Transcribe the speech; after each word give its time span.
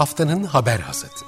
Haftanın 0.00 0.44
haber 0.44 0.80
hasatı. 0.80 1.24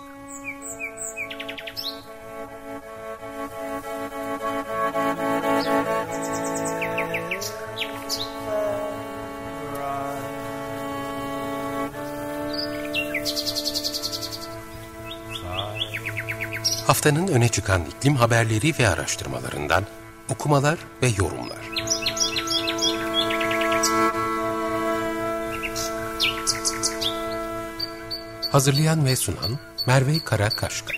Haftanın 16.87 17.29
öne 17.29 17.49
çıkan 17.49 17.85
iklim 17.85 18.17
haberleri 18.17 18.75
ve 18.79 18.89
araştırmalarından 18.89 19.85
okumalar 20.29 20.79
ve 21.03 21.07
yorumlar. 21.07 21.72
Hazırlayan 28.53 29.05
ve 29.05 29.17
sunan 29.17 29.59
Merve 29.87 30.19
Karakaşka. 30.25 30.93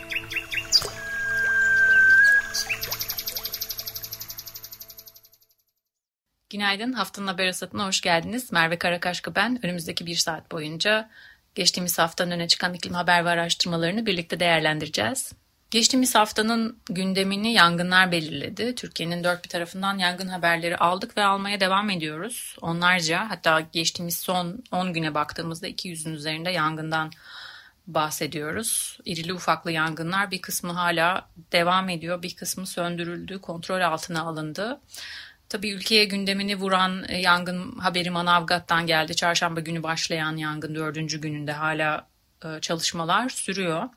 Günaydın, 6.51 6.93
haftanın 6.93 7.27
haber 7.27 7.47
asatına 7.47 7.87
hoş 7.87 8.01
geldiniz. 8.01 8.53
Merve 8.53 8.79
Karakaşka 8.79 9.35
ben. 9.35 9.67
Önümüzdeki 9.67 10.07
bir 10.07 10.15
saat 10.15 10.53
boyunca 10.53 11.11
geçtiğimiz 11.55 11.99
haftanın 11.99 12.31
öne 12.31 12.49
çıkan 12.49 12.75
iklim 12.75 12.95
haber 12.95 13.25
ve 13.25 13.31
araştırmalarını 13.31 14.07
birlikte 14.07 14.41
değerlendireceğiz. 14.41 15.33
Geçtiğimiz 15.71 16.15
haftanın 16.15 16.79
gündemini 16.87 17.53
yangınlar 17.53 18.13
belirledi. 18.13 18.75
Türkiye'nin 18.75 19.25
dört 19.25 19.45
bir 19.45 19.49
tarafından 19.49 19.99
yangın 19.99 20.29
haberleri 20.29 20.77
aldık 20.77 21.17
ve 21.17 21.25
almaya 21.25 21.61
devam 21.61 21.91
ediyoruz. 21.91 22.57
Onlarca 22.61 23.31
hatta 23.31 23.61
geçtiğimiz 23.61 24.19
son 24.19 24.63
10 24.73 24.93
güne 24.93 25.15
baktığımızda 25.15 25.69
200'ün 25.69 26.15
üzerinde 26.15 26.51
yangından 26.51 27.11
bahsediyoruz. 27.87 28.99
İrili 29.05 29.33
ufaklı 29.33 29.73
yangınlar 29.73 30.31
bir 30.31 30.43
kısmı 30.43 30.73
hala 30.73 31.29
devam 31.53 31.89
ediyor, 31.89 32.23
bir 32.23 32.37
kısmı 32.37 32.67
söndürüldü, 32.67 33.41
kontrol 33.41 33.81
altına 33.81 34.23
alındı. 34.23 34.81
Tabii 35.49 35.71
ülkeye 35.71 36.05
gündemini 36.05 36.57
vuran 36.57 37.05
e, 37.09 37.21
yangın 37.21 37.79
haberi 37.79 38.11
Manavgat'tan 38.11 38.87
geldi. 38.87 39.17
Çarşamba 39.17 39.61
günü 39.61 39.83
başlayan 39.83 40.37
yangın 40.37 40.75
dördüncü 40.75 41.21
gününde 41.21 41.53
hala 41.53 42.09
e, 42.45 42.61
çalışmalar 42.61 43.29
sürüyor. 43.29 43.89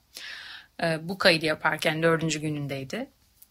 E, 0.84 1.00
bu 1.02 1.18
kaydı 1.18 1.46
yaparken 1.46 2.04
dördüncü 2.04 2.40
günündeydi 2.40 3.10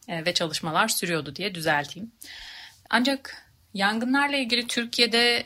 ve 0.09 0.35
çalışmalar 0.35 0.89
sürüyordu 0.89 1.37
diye 1.37 1.55
düzelteyim. 1.55 2.13
Ancak 2.91 3.51
yangınlarla 3.75 4.37
ilgili 4.37 4.67
Türkiye'de 4.67 5.43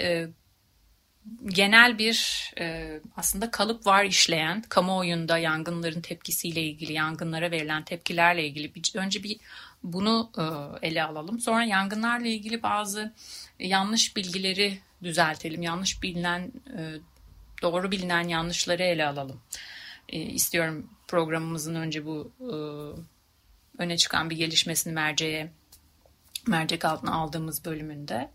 genel 1.46 1.98
bir 1.98 2.50
e, 2.58 3.00
aslında 3.16 3.50
kalıp 3.50 3.86
var 3.86 4.04
işleyen 4.04 4.62
kamuoyunda 4.62 5.38
yangınların 5.38 6.00
tepkisiyle 6.00 6.62
ilgili 6.62 6.92
yangınlara 6.92 7.50
verilen 7.50 7.84
tepkilerle 7.84 8.46
ilgili 8.46 8.74
bir, 8.74 8.92
önce 8.94 9.22
bir 9.22 9.36
bunu 9.82 10.30
e, 10.38 10.44
ele 10.86 11.04
alalım. 11.04 11.40
Sonra 11.40 11.64
yangınlarla 11.64 12.27
ilgili 12.27 12.62
bazı 12.62 13.12
yanlış 13.58 14.16
bilgileri 14.16 14.78
düzeltelim. 15.02 15.62
Yanlış 15.62 16.02
bilinen 16.02 16.52
e, 16.78 16.94
doğru 17.62 17.90
bilinen 17.90 18.28
yanlışları 18.28 18.82
ele 18.82 19.06
alalım. 19.06 19.40
E, 20.08 20.20
istiyorum 20.20 20.90
programımızın 21.08 21.74
önce 21.74 22.06
bu 22.06 22.32
e, 22.40 22.55
öne 23.82 23.96
çıkan 23.96 24.30
bir 24.30 24.36
gelişmesini 24.36 24.92
merceğe 24.92 25.50
mercek 26.46 26.84
altına 26.84 27.14
aldığımız 27.14 27.64
bölümünde. 27.64 28.30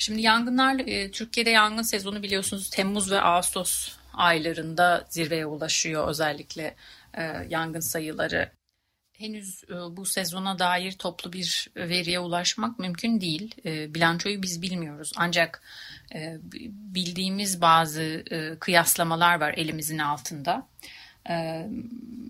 Şimdi 0.00 0.20
yangınlar, 0.20 0.78
e, 0.78 1.10
Türkiye'de 1.10 1.50
yangın 1.50 1.82
sezonu 1.82 2.22
biliyorsunuz 2.22 2.70
Temmuz 2.70 3.10
ve 3.10 3.20
Ağustos 3.20 3.96
aylarında 4.12 5.04
zirveye 5.08 5.46
ulaşıyor 5.46 6.08
özellikle 6.08 6.74
e, 7.14 7.22
yangın 7.48 7.80
sayıları. 7.80 8.50
Henüz 9.12 9.64
e, 9.64 9.74
bu 9.96 10.06
sezona 10.06 10.58
dair 10.58 10.92
toplu 10.92 11.32
bir 11.32 11.68
veriye 11.76 12.20
ulaşmak 12.20 12.78
mümkün 12.78 13.20
değil. 13.20 13.54
Bilançoyu 13.64 14.42
biz 14.42 14.62
bilmiyoruz. 14.62 15.12
Ancak 15.16 15.62
bildiğimiz 16.94 17.60
bazı 17.60 18.24
kıyaslamalar 18.60 19.40
var 19.40 19.54
elimizin 19.56 19.98
altında. 19.98 20.68
Ee, 21.28 21.66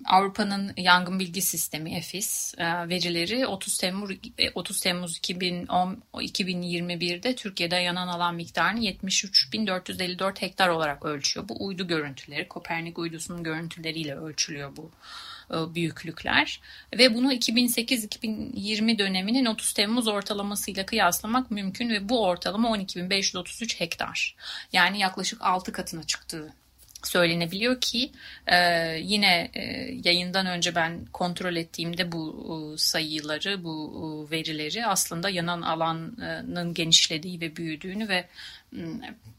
Avrupa'nın 0.04 0.72
yangın 0.76 1.18
bilgi 1.18 1.42
sistemi 1.42 1.94
EFIS 1.94 2.54
e, 2.58 2.64
verileri 2.64 3.46
30 3.46 3.78
Temmuz 3.78 4.10
30 4.54 4.76
e, 4.76 4.80
Temmuz 4.80 5.16
2010 5.18 6.02
2021'de 6.14 7.34
Türkiye'de 7.34 7.76
yanan 7.76 8.08
alan 8.08 8.34
miktarını 8.34 8.80
73.454 8.80 10.42
hektar 10.42 10.68
olarak 10.68 11.04
ölçüyor. 11.04 11.48
Bu 11.48 11.66
uydu 11.66 11.86
görüntüleri, 11.88 12.48
Kopernik 12.48 12.98
uydusunun 12.98 13.42
görüntüleriyle 13.42 14.14
ölçülüyor 14.14 14.76
bu 14.76 14.90
e, 15.50 15.74
büyüklükler 15.74 16.60
ve 16.98 17.14
bunu 17.14 17.32
2008-2020 17.32 18.98
döneminin 18.98 19.46
30 19.46 19.72
Temmuz 19.72 20.08
ortalamasıyla 20.08 20.86
kıyaslamak 20.86 21.50
mümkün 21.50 21.88
ve 21.88 22.08
bu 22.08 22.24
ortalama 22.24 22.68
12.533 22.68 23.80
hektar. 23.80 24.36
Yani 24.72 24.98
yaklaşık 24.98 25.42
6 25.42 25.72
katına 25.72 26.02
çıktığı 26.02 26.52
söylenebiliyor 27.06 27.80
ki 27.80 28.12
e, 28.46 28.56
yine 29.02 29.50
e, 29.54 29.62
yayından 30.04 30.46
önce 30.46 30.74
ben 30.74 31.04
kontrol 31.12 31.56
ettiğimde 31.56 32.12
bu 32.12 32.74
e, 32.74 32.78
sayıları, 32.78 33.64
bu 33.64 34.28
verileri 34.30 34.86
aslında 34.86 35.30
yanan 35.30 35.62
alanın 35.62 36.74
genişlediği 36.74 37.40
ve 37.40 37.56
büyüdüğünü 37.56 38.08
ve 38.08 38.28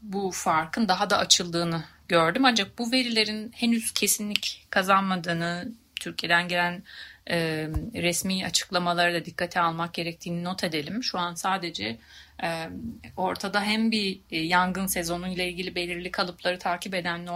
bu 0.02 0.30
farkın 0.30 0.88
daha 0.88 1.10
da 1.10 1.18
açıldığını 1.18 1.84
gördüm. 2.08 2.44
Ancak 2.44 2.78
bu 2.78 2.92
verilerin 2.92 3.52
henüz 3.54 3.92
kesinlik 3.92 4.66
kazanmadığını, 4.70 5.72
Türkiye'den 6.00 6.48
gelen 6.48 6.82
e, 7.30 7.68
resmi 7.94 8.46
açıklamaları 8.46 9.14
da 9.14 9.24
dikkate 9.24 9.60
almak 9.60 9.94
gerektiğini 9.94 10.44
not 10.44 10.64
edelim. 10.64 11.02
Şu 11.02 11.18
an 11.18 11.34
sadece 11.34 11.98
e, 12.42 12.68
ortada 13.16 13.62
hem 13.62 13.90
bir 13.90 14.20
e, 14.30 14.40
yangın 14.40 14.86
sezonu 14.86 15.28
ile 15.28 15.48
ilgili 15.48 15.74
belirli 15.74 16.10
kalıpları 16.10 16.58
takip 16.58 16.94
eden 16.94 17.28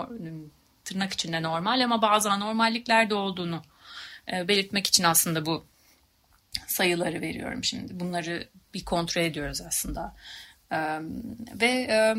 tırnak 0.85 1.13
içinde 1.13 1.43
normal 1.43 1.85
ama 1.85 2.03
bazı 2.03 2.31
anormallikler 2.31 3.11
de 3.11 3.15
olduğunu 3.15 3.63
e, 4.33 4.49
belirtmek 4.49 4.87
için 4.87 5.05
aslında 5.05 5.47
bu 5.47 5.65
sayıları 6.67 7.21
veriyorum 7.21 7.65
şimdi. 7.65 8.01
Bunları 8.01 8.49
bir 8.75 8.85
kontrol 8.85 9.23
ediyoruz 9.23 9.61
aslında. 9.61 10.15
Ee, 10.73 10.99
ve 11.61 11.67
e, 11.67 12.17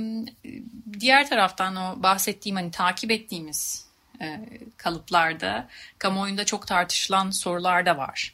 diğer 0.99 1.29
taraftan 1.29 1.75
o 1.75 2.03
bahsettiğim 2.03 2.55
hani 2.55 2.71
takip 2.71 3.11
ettiğimiz 3.11 3.86
e, 4.21 4.49
kalıplarda 4.77 5.67
kamuoyunda 5.99 6.45
çok 6.45 6.67
tartışılan 6.67 7.29
sorular 7.29 7.85
da 7.85 7.97
var. 7.97 8.33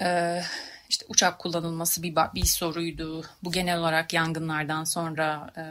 E, 0.00 0.42
işte 0.88 1.06
uçak 1.08 1.38
kullanılması 1.38 2.02
bir, 2.02 2.16
bir 2.34 2.44
soruydu. 2.44 3.24
Bu 3.42 3.52
genel 3.52 3.78
olarak 3.78 4.12
yangınlardan 4.12 4.84
sonra 4.84 5.50
e, 5.56 5.64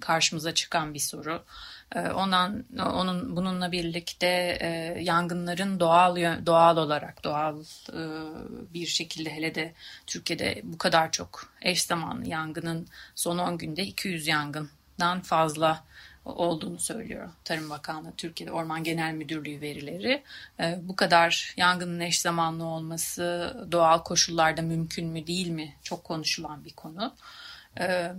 karşımıza 0.00 0.54
çıkan 0.54 0.94
bir 0.94 0.98
soru. 0.98 1.44
E, 1.94 2.00
ondan 2.00 2.64
onun 2.78 3.36
bununla 3.36 3.72
birlikte 3.72 4.58
e, 4.60 4.98
yangınların 5.02 5.80
doğal 5.80 6.16
doğal 6.46 6.76
olarak 6.76 7.24
doğal 7.24 7.60
e, 7.92 8.00
bir 8.74 8.86
şekilde 8.86 9.34
hele 9.34 9.54
de 9.54 9.74
Türkiye'de 10.06 10.60
bu 10.64 10.78
kadar 10.78 11.12
çok 11.12 11.52
eş 11.62 11.82
zamanlı 11.82 12.28
yangının 12.28 12.88
son 13.14 13.38
10 13.38 13.58
günde 13.58 13.82
200 13.82 14.26
yangından 14.26 15.20
fazla 15.22 15.84
olduğunu 16.32 16.78
söylüyor 16.78 17.28
Tarım 17.44 17.70
Bakanlığı, 17.70 18.12
Türkiye'de 18.16 18.52
Orman 18.52 18.84
Genel 18.84 19.12
Müdürlüğü 19.12 19.60
verileri. 19.60 20.22
Ee, 20.60 20.78
bu 20.82 20.96
kadar 20.96 21.54
yangının 21.56 22.00
eş 22.00 22.20
zamanlı 22.20 22.64
olması 22.64 23.56
doğal 23.72 23.98
koşullarda 23.98 24.62
mümkün 24.62 25.06
mü 25.06 25.26
değil 25.26 25.48
mi 25.48 25.74
çok 25.82 26.04
konuşulan 26.04 26.64
bir 26.64 26.72
konu. 26.72 27.14
Ee, 27.80 28.12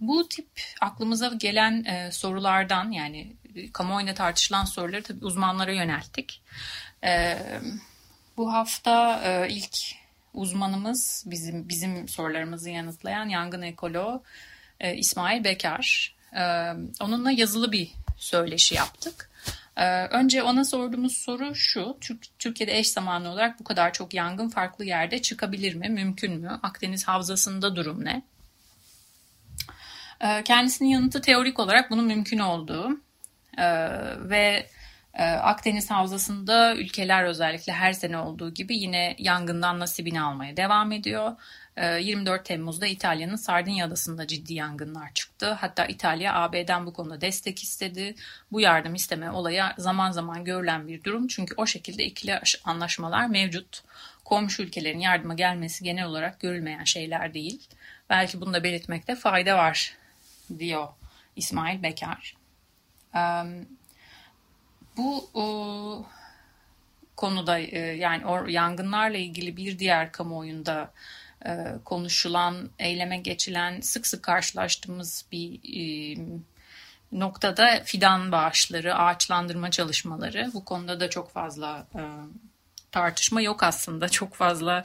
bu 0.00 0.28
tip 0.28 0.48
aklımıza 0.80 1.28
gelen 1.28 1.84
e, 1.84 2.12
sorulardan 2.12 2.90
yani 2.90 3.32
kamuoyunda 3.72 4.14
tartışılan 4.14 4.64
soruları 4.64 5.02
tabii 5.02 5.24
uzmanlara 5.24 5.72
yönelttik. 5.72 6.42
Ee, 7.04 7.38
bu 8.36 8.52
hafta 8.52 9.22
e, 9.24 9.48
ilk 9.48 9.76
uzmanımız 10.34 11.24
bizim 11.26 11.68
bizim 11.68 12.08
sorularımızı 12.08 12.70
yanıtlayan 12.70 13.28
yangın 13.28 13.62
ekoloğu 13.62 14.22
e, 14.80 14.96
İsmail 14.96 15.44
Bekar. 15.44 16.14
Onunla 17.00 17.30
yazılı 17.30 17.72
bir 17.72 17.92
söyleşi 18.16 18.74
yaptık. 18.74 19.30
Önce 20.10 20.42
ona 20.42 20.64
sorduğumuz 20.64 21.16
soru 21.16 21.54
şu, 21.54 21.98
Türkiye'de 22.38 22.78
eş 22.78 22.88
zamanlı 22.88 23.28
olarak 23.28 23.60
bu 23.60 23.64
kadar 23.64 23.92
çok 23.92 24.14
yangın 24.14 24.48
farklı 24.48 24.84
yerde 24.84 25.22
çıkabilir 25.22 25.74
mi, 25.74 25.88
mümkün 25.88 26.40
mü? 26.40 26.60
Akdeniz 26.62 27.08
Havzası'nda 27.08 27.76
durum 27.76 28.04
ne? 28.04 28.22
Kendisinin 30.44 30.88
yanıtı 30.88 31.20
teorik 31.20 31.60
olarak 31.60 31.90
bunun 31.90 32.04
mümkün 32.04 32.38
olduğu 32.38 33.00
ve 34.18 34.66
Akdeniz 35.42 35.90
Havzası'nda 35.90 36.76
ülkeler 36.76 37.24
özellikle 37.24 37.72
her 37.72 37.92
sene 37.92 38.18
olduğu 38.18 38.54
gibi 38.54 38.76
yine 38.76 39.16
yangından 39.18 39.78
nasibini 39.80 40.20
almaya 40.20 40.56
devam 40.56 40.92
ediyor. 40.92 41.36
24 41.76 42.40
ee, 42.40 42.44
Temmuz'da 42.44 42.86
İtalya'nın 42.86 43.36
Sardinya 43.36 43.86
adasında 43.86 44.26
ciddi 44.26 44.54
yangınlar 44.54 45.14
çıktı. 45.14 45.52
Hatta 45.52 45.86
İtalya 45.86 46.34
AB'den 46.34 46.86
bu 46.86 46.92
konuda 46.92 47.20
destek 47.20 47.62
istedi. 47.62 48.14
Bu 48.52 48.60
yardım 48.60 48.94
isteme 48.94 49.30
olayı 49.30 49.62
zaman 49.78 50.10
zaman 50.10 50.44
görülen 50.44 50.88
bir 50.88 51.04
durum. 51.04 51.26
Çünkü 51.26 51.54
o 51.56 51.66
şekilde 51.66 52.04
ikili 52.04 52.40
anlaşmalar 52.64 53.26
mevcut. 53.26 53.82
Komşu 54.24 54.62
ülkelerin 54.62 54.98
yardıma 54.98 55.34
gelmesi 55.34 55.84
genel 55.84 56.04
olarak 56.04 56.40
görülmeyen 56.40 56.84
şeyler 56.84 57.34
değil. 57.34 57.68
Belki 58.10 58.40
bunu 58.40 58.54
da 58.54 58.64
belirtmekte 58.64 59.16
fayda 59.16 59.56
var 59.56 59.96
diyor 60.58 60.88
İsmail 61.36 61.82
Bekar. 61.82 62.36
Bu 64.96 65.30
konuda 67.16 67.58
e, 67.58 67.78
yani 67.78 68.52
yangınlarla 68.52 69.16
ilgili 69.16 69.56
bir 69.56 69.78
diğer 69.78 70.12
kamuoyunda 70.12 70.92
konuşulan, 71.84 72.70
eyleme 72.78 73.16
geçilen, 73.16 73.80
sık 73.80 74.06
sık 74.06 74.22
karşılaştığımız 74.22 75.24
bir 75.32 75.60
e, 75.76 76.18
noktada 77.12 77.82
fidan 77.84 78.32
bağışları, 78.32 78.94
ağaçlandırma 78.94 79.70
çalışmaları. 79.70 80.50
Bu 80.54 80.64
konuda 80.64 81.00
da 81.00 81.10
çok 81.10 81.32
fazla 81.32 81.86
e, 81.94 82.02
tartışma 82.92 83.40
yok 83.40 83.62
aslında. 83.62 84.08
Çok 84.08 84.34
fazla 84.34 84.84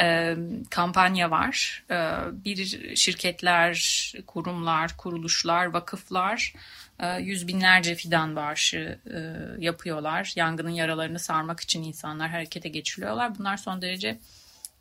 e, 0.00 0.36
kampanya 0.70 1.30
var. 1.30 1.84
E, 1.90 1.96
bir 2.44 2.96
şirketler, 2.96 4.12
kurumlar, 4.26 4.96
kuruluşlar, 4.96 5.66
vakıflar 5.66 6.54
e, 6.98 7.20
yüz 7.20 7.48
binlerce 7.48 7.94
fidan 7.94 8.36
bağışı 8.36 8.98
e, 9.06 9.18
yapıyorlar. 9.64 10.32
Yangının 10.36 10.70
yaralarını 10.70 11.18
sarmak 11.18 11.60
için 11.60 11.82
insanlar 11.82 12.30
harekete 12.30 12.68
geçiriyorlar. 12.68 13.38
Bunlar 13.38 13.56
son 13.56 13.82
derece 13.82 14.18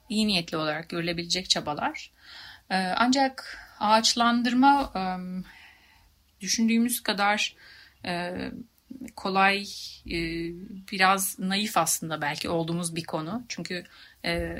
iyi 0.10 0.28
niyetli 0.28 0.58
olarak 0.58 0.90
görülebilecek 0.90 1.50
çabalar. 1.50 2.12
Ee, 2.70 2.76
ancak 2.76 3.58
ağaçlandırma 3.80 4.94
düşündüğümüz 6.42 7.04
kadar 7.04 7.56
e, 8.06 8.36
kolay, 9.16 9.64
e, 10.08 10.20
biraz 10.92 11.40
naif 11.40 11.78
aslında 11.78 12.22
belki 12.22 12.50
olduğumuz 12.50 12.96
bir 12.96 13.04
konu. 13.04 13.44
Çünkü 13.48 13.84
e, 14.26 14.56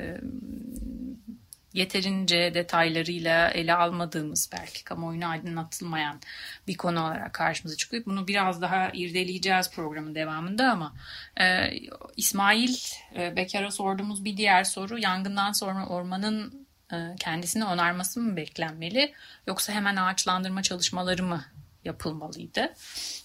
yeterince 1.72 2.54
detaylarıyla 2.54 3.48
ele 3.50 3.74
almadığımız 3.74 4.50
belki 4.52 4.84
kamuoyuna 4.84 5.28
aydınlatılmayan 5.28 6.20
bir 6.66 6.76
konu 6.76 7.00
olarak 7.00 7.32
karşımıza 7.32 7.76
çıkıyor. 7.76 8.04
Bunu 8.06 8.28
biraz 8.28 8.62
daha 8.62 8.90
irdeleyeceğiz 8.92 9.70
programın 9.70 10.14
devamında 10.14 10.70
ama 10.70 10.94
e, 11.40 11.70
İsmail 12.16 12.76
e, 13.16 13.36
Bekar'a 13.36 13.70
sorduğumuz 13.70 14.24
bir 14.24 14.36
diğer 14.36 14.64
soru 14.64 14.98
yangından 14.98 15.52
sonra 15.52 15.86
ormanın 15.86 16.66
e, 16.92 16.96
kendisini 17.20 17.64
onarması 17.64 18.20
mı 18.20 18.36
beklenmeli 18.36 19.14
yoksa 19.46 19.72
hemen 19.72 19.96
ağaçlandırma 19.96 20.62
çalışmaları 20.62 21.22
mı 21.22 21.44
yapılmalıydı? 21.84 22.74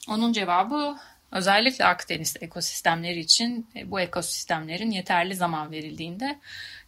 Onun 0.10 0.34
cevabı 0.34 0.98
Özellikle 1.36 1.86
Akdeniz 1.86 2.36
ekosistemleri 2.42 3.20
için 3.20 3.70
e, 3.76 3.92
bu 3.92 4.00
ekosistemlerin 4.00 4.92
yeterli 4.92 5.36
zaman 5.36 5.72
verildiğinde 5.72 6.40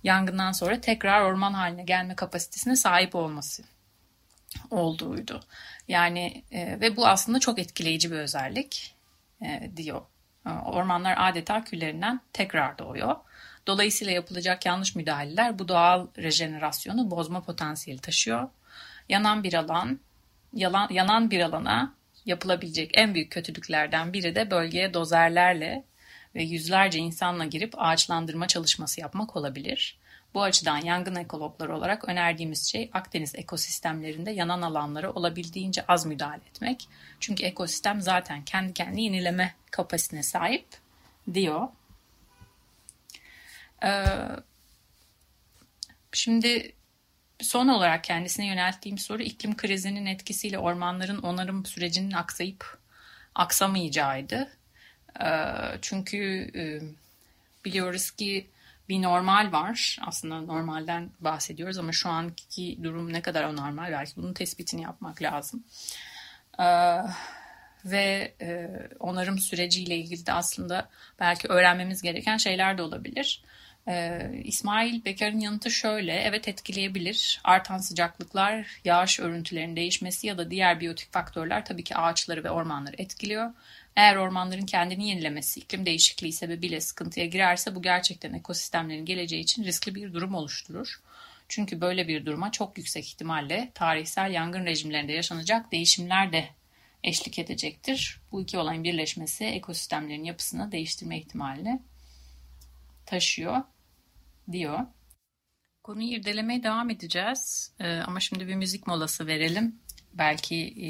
yangından 0.04 0.52
sonra 0.52 0.82
tekrar 0.82 1.22
orman 1.22 1.54
haline 1.54 1.84
gelme 1.84 2.16
kapasitesine 2.16 2.76
sahip 2.76 3.16
olması 3.16 3.64
olduğuydu. 4.72 5.40
Yani 5.88 6.44
e, 6.52 6.80
ve 6.82 6.98
bu 6.98 7.08
aslında 7.08 7.40
çok 7.40 7.60
etkileyici 7.60 8.12
bir 8.12 8.18
özellik 8.18 8.96
e, 9.42 9.72
diyor. 9.78 10.02
E, 10.46 10.50
ormanlar 10.50 11.16
adeta 11.18 11.64
küllerinden 11.64 12.22
tekrar 12.34 12.78
doğuyor. 12.78 13.16
Dolayısıyla 13.68 14.14
yapılacak 14.14 14.66
yanlış 14.66 14.96
müdahaleler 14.96 15.60
bu 15.60 15.68
doğal 15.68 16.08
rejenerasyonu 16.18 17.12
bozma 17.12 17.42
potansiyeli 17.42 18.02
taşıyor. 18.02 18.50
Yanan 19.10 19.44
bir 19.44 19.54
alan, 19.54 20.00
yalan, 20.54 20.88
yanan 20.92 21.32
bir 21.32 21.40
alana 21.42 21.97
yapılabilecek 22.28 22.92
en 22.94 23.14
büyük 23.14 23.32
kötülüklerden 23.32 24.14
biri 24.14 24.36
de 24.36 24.52
bölgeye 24.52 24.94
dozerlerle 24.94 25.84
ve 26.36 26.44
yüzlerce 26.44 27.00
insanla 27.00 27.46
girip 27.46 27.74
ağaçlandırma 27.78 28.48
çalışması 28.48 29.02
yapmak 29.02 29.36
olabilir. 29.36 29.98
Bu 30.34 30.44
açıdan 30.44 30.78
yangın 30.78 31.16
ekologları 31.16 31.76
olarak 31.76 32.10
önerdiğimiz 32.10 32.72
şey 32.72 32.90
Akdeniz 32.94 33.36
ekosistemlerinde 33.36 34.32
yanan 34.32 34.62
alanlara 34.62 35.12
olabildiğince 35.12 35.86
az 35.88 36.06
müdahale 36.06 36.42
etmek. 36.50 36.90
Çünkü 37.20 37.44
ekosistem 37.44 38.02
zaten 38.02 38.46
kendi 38.46 38.74
kendini 38.74 39.04
yenileme 39.04 39.56
kapasitesine 39.72 40.24
sahip 40.24 40.68
diyor. 41.34 41.68
Ee, 43.84 44.06
şimdi 46.12 46.74
Son 47.42 47.68
olarak 47.68 48.04
kendisine 48.04 48.48
yönelttiğim 48.48 48.98
soru 48.98 49.24
iklim 49.24 49.58
krizinin 49.58 50.06
etkisiyle 50.06 50.60
ormanların 50.60 51.18
onarım 51.18 51.66
sürecinin 51.66 52.12
aksayıp 52.12 52.78
aksamayacağıydı. 53.36 54.50
Ee, 55.22 55.28
çünkü 55.82 56.52
e, 56.56 56.64
biliyoruz 57.66 58.12
ki 58.12 58.48
bir 58.90 59.02
normal 59.02 59.52
var. 59.52 60.00
Aslında 60.02 60.42
normalden 60.42 61.10
bahsediyoruz 61.20 61.78
ama 61.78 61.92
şu 61.92 62.10
anki 62.10 62.84
durum 62.84 63.14
ne 63.14 63.22
kadar 63.22 63.44
anormal 63.44 63.92
belki 63.92 64.16
bunun 64.16 64.34
tespitini 64.34 64.82
yapmak 64.82 65.22
lazım. 65.22 65.64
Ee, 66.60 67.02
ve 67.86 68.34
e, 68.42 68.70
onarım 69.00 69.40
süreciyle 69.40 69.98
ilgili 69.98 70.26
de 70.26 70.34
aslında 70.34 70.90
belki 71.20 71.48
öğrenmemiz 71.48 72.02
gereken 72.02 72.38
şeyler 72.38 72.78
de 72.78 72.82
olabilir. 72.82 73.44
Ee, 73.88 74.32
İsmail 74.44 75.06
Bekar'ın 75.06 75.40
yanıtı 75.40 75.72
şöyle, 75.72 76.14
evet 76.14 76.48
etkileyebilir. 76.48 77.42
Artan 77.44 77.78
sıcaklıklar, 77.78 78.68
yağış 78.86 79.20
örüntülerinin 79.20 79.76
değişmesi 79.76 80.28
ya 80.28 80.38
da 80.38 80.52
diğer 80.52 80.80
biyotik 80.80 81.14
faktörler 81.14 81.66
tabii 81.66 81.84
ki 81.84 81.96
ağaçları 81.96 82.44
ve 82.44 82.50
ormanları 82.52 82.96
etkiliyor. 82.98 83.54
Eğer 83.96 84.16
ormanların 84.16 84.66
kendini 84.66 85.10
yenilemesi, 85.10 85.60
iklim 85.60 85.86
değişikliği 85.86 86.34
sebebiyle 86.34 86.82
sıkıntıya 86.82 87.26
girerse 87.26 87.76
bu 87.76 87.82
gerçekten 87.82 88.34
ekosistemlerin 88.34 89.06
geleceği 89.06 89.42
için 89.42 89.64
riskli 89.64 89.96
bir 89.96 90.14
durum 90.14 90.36
oluşturur. 90.36 91.02
Çünkü 91.50 91.82
böyle 91.82 92.08
bir 92.08 92.26
duruma 92.26 92.52
çok 92.52 92.78
yüksek 92.78 93.08
ihtimalle 93.08 93.72
tarihsel 93.74 94.32
yangın 94.32 94.66
rejimlerinde 94.66 95.14
yaşanacak 95.14 95.72
değişimler 95.72 96.32
de 96.32 96.50
eşlik 97.04 97.40
edecektir. 97.40 98.20
Bu 98.32 98.42
iki 98.42 98.58
olayın 98.58 98.84
birleşmesi 98.84 99.46
ekosistemlerin 99.46 100.24
yapısını 100.24 100.72
değiştirme 100.72 101.18
ihtimalini 101.18 101.82
taşıyor 103.06 103.64
diyor. 104.52 104.80
Konuyu 105.84 106.08
irdelemeye 106.08 106.64
devam 106.64 106.90
edeceğiz. 106.90 107.74
Ee, 107.80 107.98
ama 107.98 108.20
şimdi 108.20 108.48
bir 108.48 108.56
müzik 108.56 108.88
molası 108.88 109.28
verelim. 109.28 109.80
Belki 110.14 110.56
e, 110.56 110.90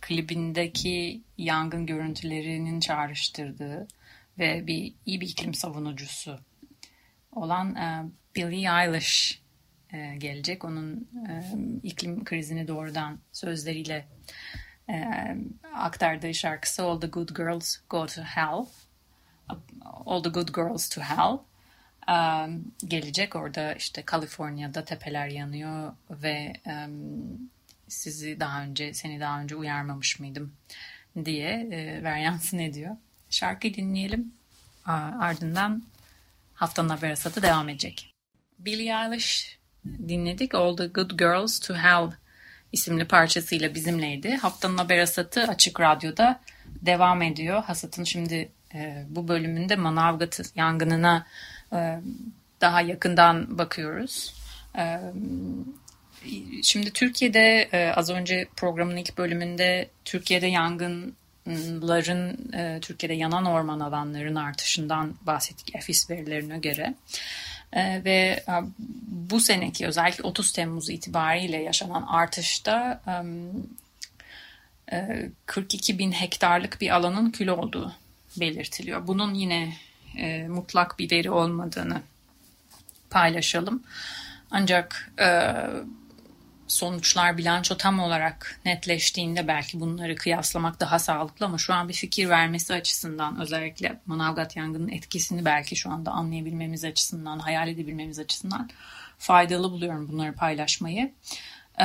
klibindeki 0.00 1.22
yangın 1.38 1.86
görüntülerinin 1.86 2.80
çağrıştırdığı 2.80 3.88
ve 4.38 4.66
bir 4.66 4.94
iyi 5.06 5.20
bir 5.20 5.28
iklim 5.28 5.54
savunucusu 5.54 6.38
olan 7.32 7.74
e, 7.74 8.04
Billie 8.36 8.68
Eilish 8.68 9.42
e, 9.92 10.16
gelecek. 10.16 10.64
Onun 10.64 11.08
e, 11.28 11.42
iklim 11.82 12.24
krizini 12.24 12.68
doğrudan 12.68 13.18
sözleriyle 13.32 14.08
e, 14.90 15.04
aktardığı 15.74 16.34
şarkısı 16.34 16.82
All 16.82 17.00
the 17.00 17.06
Good 17.06 17.28
Girls 17.36 17.76
Go 17.90 18.06
to 18.06 18.22
Hell. 18.22 18.66
All 20.06 20.22
the 20.22 20.30
Good 20.30 20.48
Girls 20.48 20.88
to 20.88 21.00
Hell 21.00 21.38
gelecek. 22.86 23.36
Orada 23.36 23.74
işte 23.74 24.02
Kaliforniya'da 24.02 24.84
tepeler 24.84 25.28
yanıyor 25.28 25.92
ve 26.10 26.52
sizi 27.88 28.40
daha 28.40 28.62
önce, 28.62 28.94
seni 28.94 29.20
daha 29.20 29.40
önce 29.40 29.56
uyarmamış 29.56 30.20
mıydım 30.20 30.52
diye 31.24 31.68
e, 31.72 32.02
veryansın 32.02 32.58
ediyor. 32.58 32.96
Şarkıyı 33.30 33.74
dinleyelim. 33.74 34.32
Ardından 35.20 35.82
haftanın 36.54 36.88
haber 36.88 37.10
asatı 37.10 37.42
devam 37.42 37.68
edecek. 37.68 38.14
Billie 38.58 38.92
Eilish 38.92 39.58
dinledik. 39.84 40.54
All 40.54 40.76
the 40.76 40.86
Good 40.86 41.10
Girls 41.10 41.58
to 41.60 41.74
Hell 41.74 42.10
isimli 42.72 43.04
parçasıyla 43.04 43.74
bizimleydi. 43.74 44.36
Haftanın 44.36 44.78
haber 44.78 44.98
asatı 44.98 45.42
Açık 45.42 45.80
Radyo'da 45.80 46.40
devam 46.66 47.22
ediyor. 47.22 47.64
Hasat'ın 47.64 48.04
şimdi 48.04 48.48
e, 48.74 49.04
bu 49.08 49.28
bölümünde 49.28 49.76
Manavgat 49.76 50.40
yangınına 50.54 51.26
daha 52.60 52.80
yakından 52.80 53.58
bakıyoruz. 53.58 54.34
E, 54.78 55.00
şimdi 56.62 56.90
Türkiye'de 56.90 57.68
e, 57.72 57.92
az 57.92 58.10
önce 58.10 58.46
programın 58.56 58.96
ilk 58.96 59.18
bölümünde 59.18 59.88
Türkiye'de 60.04 60.46
yangınların, 60.46 62.52
e, 62.52 62.80
Türkiye'de 62.80 63.14
yanan 63.14 63.44
orman 63.44 63.80
alanlarının 63.80 64.34
artışından 64.34 65.14
bahsettik 65.26 65.74
EFİS 65.74 66.10
verilerine 66.10 66.58
göre. 66.58 66.94
Ee, 67.72 68.04
ve 68.04 68.44
e, 68.48 68.52
bu 69.08 69.40
seneki 69.40 69.86
özellikle 69.86 70.24
30 70.24 70.52
Temmuz 70.52 70.90
itibariyle 70.90 71.56
yaşanan 71.56 72.02
artışta 72.02 73.02
e, 74.92 75.28
42 75.46 75.98
bin 75.98 76.12
hektarlık 76.12 76.80
bir 76.80 76.90
alanın 76.90 77.30
kül 77.30 77.48
olduğu 77.48 77.92
belirtiliyor. 78.36 79.06
Bunun 79.06 79.34
yine 79.34 79.72
e, 80.16 80.48
mutlak 80.48 80.98
bir 80.98 81.10
veri 81.10 81.30
olmadığını 81.30 82.02
paylaşalım. 83.10 83.82
Ancak 84.50 85.12
e, 85.20 85.52
sonuçlar 86.66 87.38
bilanço 87.38 87.76
tam 87.76 88.00
olarak 88.00 88.60
netleştiğinde 88.64 89.48
belki 89.48 89.80
bunları 89.80 90.16
kıyaslamak 90.16 90.80
daha 90.80 90.98
sağlıklı 90.98 91.46
ama 91.46 91.58
şu 91.58 91.74
an 91.74 91.88
bir 91.88 91.94
fikir 91.94 92.28
vermesi 92.28 92.74
açısından 92.74 93.40
özellikle 93.40 94.00
Manavgat 94.06 94.56
yangının 94.56 94.88
etkisini 94.88 95.44
belki 95.44 95.76
şu 95.76 95.90
anda 95.90 96.10
anlayabilmemiz 96.10 96.84
açısından, 96.84 97.38
hayal 97.38 97.68
edebilmemiz 97.68 98.18
açısından 98.18 98.70
faydalı 99.18 99.70
buluyorum 99.70 100.08
bunları 100.12 100.32
paylaşmayı. 100.32 101.12
Ee, 101.80 101.84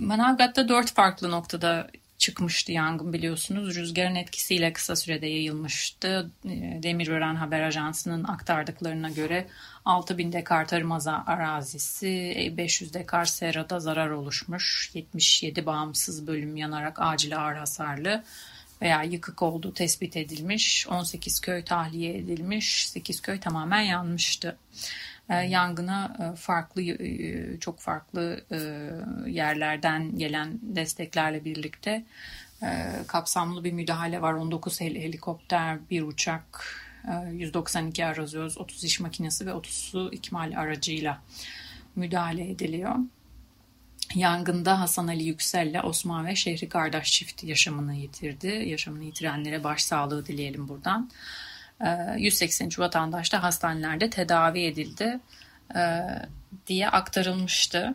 Manavgat'ta 0.00 0.68
dört 0.68 0.92
farklı 0.92 1.30
noktada 1.30 1.90
çıkmıştı 2.18 2.72
yangın 2.72 3.12
biliyorsunuz. 3.12 3.76
Rüzgarın 3.76 4.14
etkisiyle 4.14 4.72
kısa 4.72 4.96
sürede 4.96 5.26
yayılmıştı. 5.26 6.30
Ee, 6.44 6.80
Demirören 6.82 7.34
Haber 7.34 7.62
Ajansı'nın 7.62 8.24
aktardıklarına 8.24 9.10
göre 9.10 9.46
6000 9.84 10.32
dekar 10.32 10.68
tarım 10.68 10.92
arazisi, 10.92 12.54
500 12.56 12.94
dekar 12.94 13.24
serada 13.24 13.80
zarar 13.80 14.10
oluşmuş. 14.10 14.90
77 14.94 15.66
bağımsız 15.66 16.26
bölüm 16.26 16.56
yanarak 16.56 16.96
acil 17.00 17.38
ağır 17.38 17.56
hasarlı 17.56 18.24
veya 18.82 19.02
yıkık 19.02 19.42
olduğu 19.42 19.74
tespit 19.74 20.16
edilmiş. 20.16 20.86
18 20.88 21.40
köy 21.40 21.64
tahliye 21.64 22.18
edilmiş. 22.18 22.88
8 22.88 23.20
köy 23.22 23.40
tamamen 23.40 23.80
yanmıştı. 23.80 24.56
Ee, 25.30 25.34
yangına 25.34 26.16
e, 26.18 26.36
farklı 26.36 26.82
e, 26.82 27.60
çok 27.60 27.80
farklı 27.80 28.44
e, 28.50 28.58
yerlerden 29.30 30.18
gelen 30.18 30.58
desteklerle 30.62 31.44
birlikte 31.44 32.04
kapsamlı 33.06 33.64
bir 33.64 33.72
müdahale 33.72 34.22
var. 34.22 34.32
19 34.32 34.80
helikopter, 34.80 35.78
bir 35.90 36.02
uçak, 36.02 36.64
192 37.32 38.06
arazöz, 38.06 38.58
30 38.58 38.84
iş 38.84 39.00
makinesi 39.00 39.46
ve 39.46 39.54
30 39.54 39.74
su 39.74 40.10
ikmal 40.12 40.52
aracıyla 40.56 41.22
müdahale 41.96 42.50
ediliyor. 42.50 42.94
Yangında 44.14 44.80
Hasan 44.80 45.08
Ali 45.08 45.24
Yüksel'le 45.24 45.84
Osman 45.84 46.26
ve 46.26 46.36
Şehri 46.36 46.68
kardeş 46.68 47.12
çifti 47.12 47.46
yaşamını 47.46 47.94
yitirdi. 47.94 48.46
Yaşamını 48.46 49.04
yitirenlere 49.04 49.64
başsağlığı 49.64 50.26
dileyelim 50.26 50.68
buradan. 50.68 51.10
183 51.80 52.78
ee, 52.78 52.82
vatandaş 52.82 53.32
da 53.32 53.42
hastanelerde 53.42 54.10
tedavi 54.10 54.64
edildi 54.64 55.20
e, 55.76 55.80
diye 56.66 56.88
aktarılmıştı. 56.88 57.94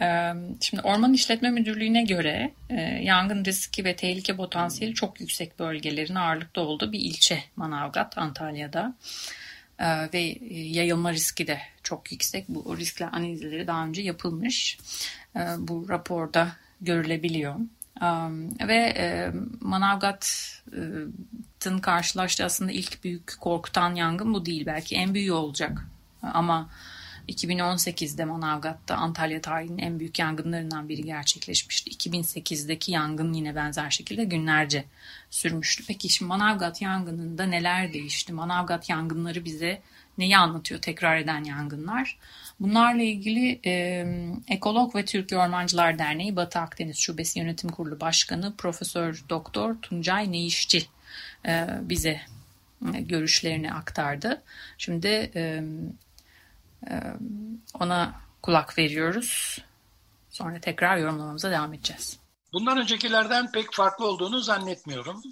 Ee, 0.00 0.32
şimdi 0.60 0.82
Orman 0.82 1.12
İşletme 1.12 1.50
Müdürlüğü'ne 1.50 2.02
göre 2.02 2.52
e, 2.70 2.80
yangın 2.82 3.44
riski 3.44 3.84
ve 3.84 3.96
tehlike 3.96 4.36
potansiyeli 4.36 4.94
çok 4.94 5.20
yüksek 5.20 5.58
bölgelerin 5.58 6.14
ağırlıkta 6.14 6.60
olduğu 6.60 6.92
bir 6.92 7.00
ilçe 7.00 7.44
Manavgat, 7.56 8.18
Antalya'da. 8.18 8.94
Ee, 9.78 10.12
ve 10.12 10.38
yayılma 10.50 11.12
riski 11.12 11.46
de 11.46 11.58
çok 11.82 12.12
yüksek. 12.12 12.48
Bu 12.48 12.76
riskler 12.76 13.08
analizleri 13.12 13.66
daha 13.66 13.86
önce 13.86 14.02
yapılmış. 14.02 14.78
Bu 15.58 15.88
raporda 15.88 16.48
görülebiliyor. 16.80 17.54
Ve 18.68 18.94
e, 18.96 19.32
Manavgat'ın 21.60 21.78
karşılaştığı 21.78 22.44
aslında 22.44 22.72
ilk 22.72 23.04
büyük 23.04 23.40
korkutan 23.40 23.94
yangın 23.94 24.34
bu 24.34 24.46
değil. 24.46 24.66
Belki 24.66 24.96
en 24.96 25.14
büyüğü 25.14 25.32
olacak. 25.32 25.86
Ama 26.22 26.70
2018'de 27.28 28.24
Manavgat'ta 28.24 28.96
Antalya 28.96 29.40
tarihinin 29.40 29.78
en 29.78 29.98
büyük 29.98 30.18
yangınlarından 30.18 30.88
biri 30.88 31.04
gerçekleşmişti. 31.04 31.90
2008'deki 31.90 32.92
yangın 32.92 33.32
yine 33.32 33.54
benzer 33.54 33.90
şekilde 33.90 34.24
günlerce 34.24 34.84
sürmüştü. 35.30 35.84
Peki 35.88 36.08
şimdi 36.08 36.28
Manavgat 36.28 36.82
yangınında 36.82 37.46
neler 37.46 37.92
değişti? 37.92 38.32
Manavgat 38.32 38.88
yangınları 38.88 39.44
bize 39.44 39.82
neyi 40.18 40.36
anlatıyor 40.36 40.80
tekrar 40.80 41.16
eden 41.16 41.44
yangınlar? 41.44 42.18
Bunlarla 42.60 43.02
ilgili 43.02 43.60
e, 43.64 44.04
Ekolog 44.48 44.96
ve 44.96 45.04
Türkiye 45.04 45.40
Ormancılar 45.40 45.98
Derneği 45.98 46.36
Batı 46.36 46.58
Akdeniz 46.58 46.98
Şubesi 46.98 47.38
Yönetim 47.38 47.70
Kurulu 47.70 48.00
Başkanı 48.00 48.54
Profesör 48.56 49.24
Doktor 49.28 49.74
Tuncay 49.82 50.32
Neyişçi 50.32 50.86
bize 51.80 52.20
e, 52.94 53.00
görüşlerini 53.00 53.72
aktardı. 53.72 54.42
Şimdi 54.78 55.08
e, 55.34 55.62
e, 56.90 57.02
ona 57.80 58.20
kulak 58.42 58.78
veriyoruz. 58.78 59.58
Sonra 60.30 60.60
tekrar 60.60 60.96
yorumlamamıza 60.96 61.50
devam 61.50 61.74
edeceğiz. 61.74 62.18
Bundan 62.52 62.78
öncekilerden 62.78 63.52
pek 63.52 63.72
farklı 63.72 64.06
olduğunu 64.06 64.40
zannetmiyorum. 64.40 65.22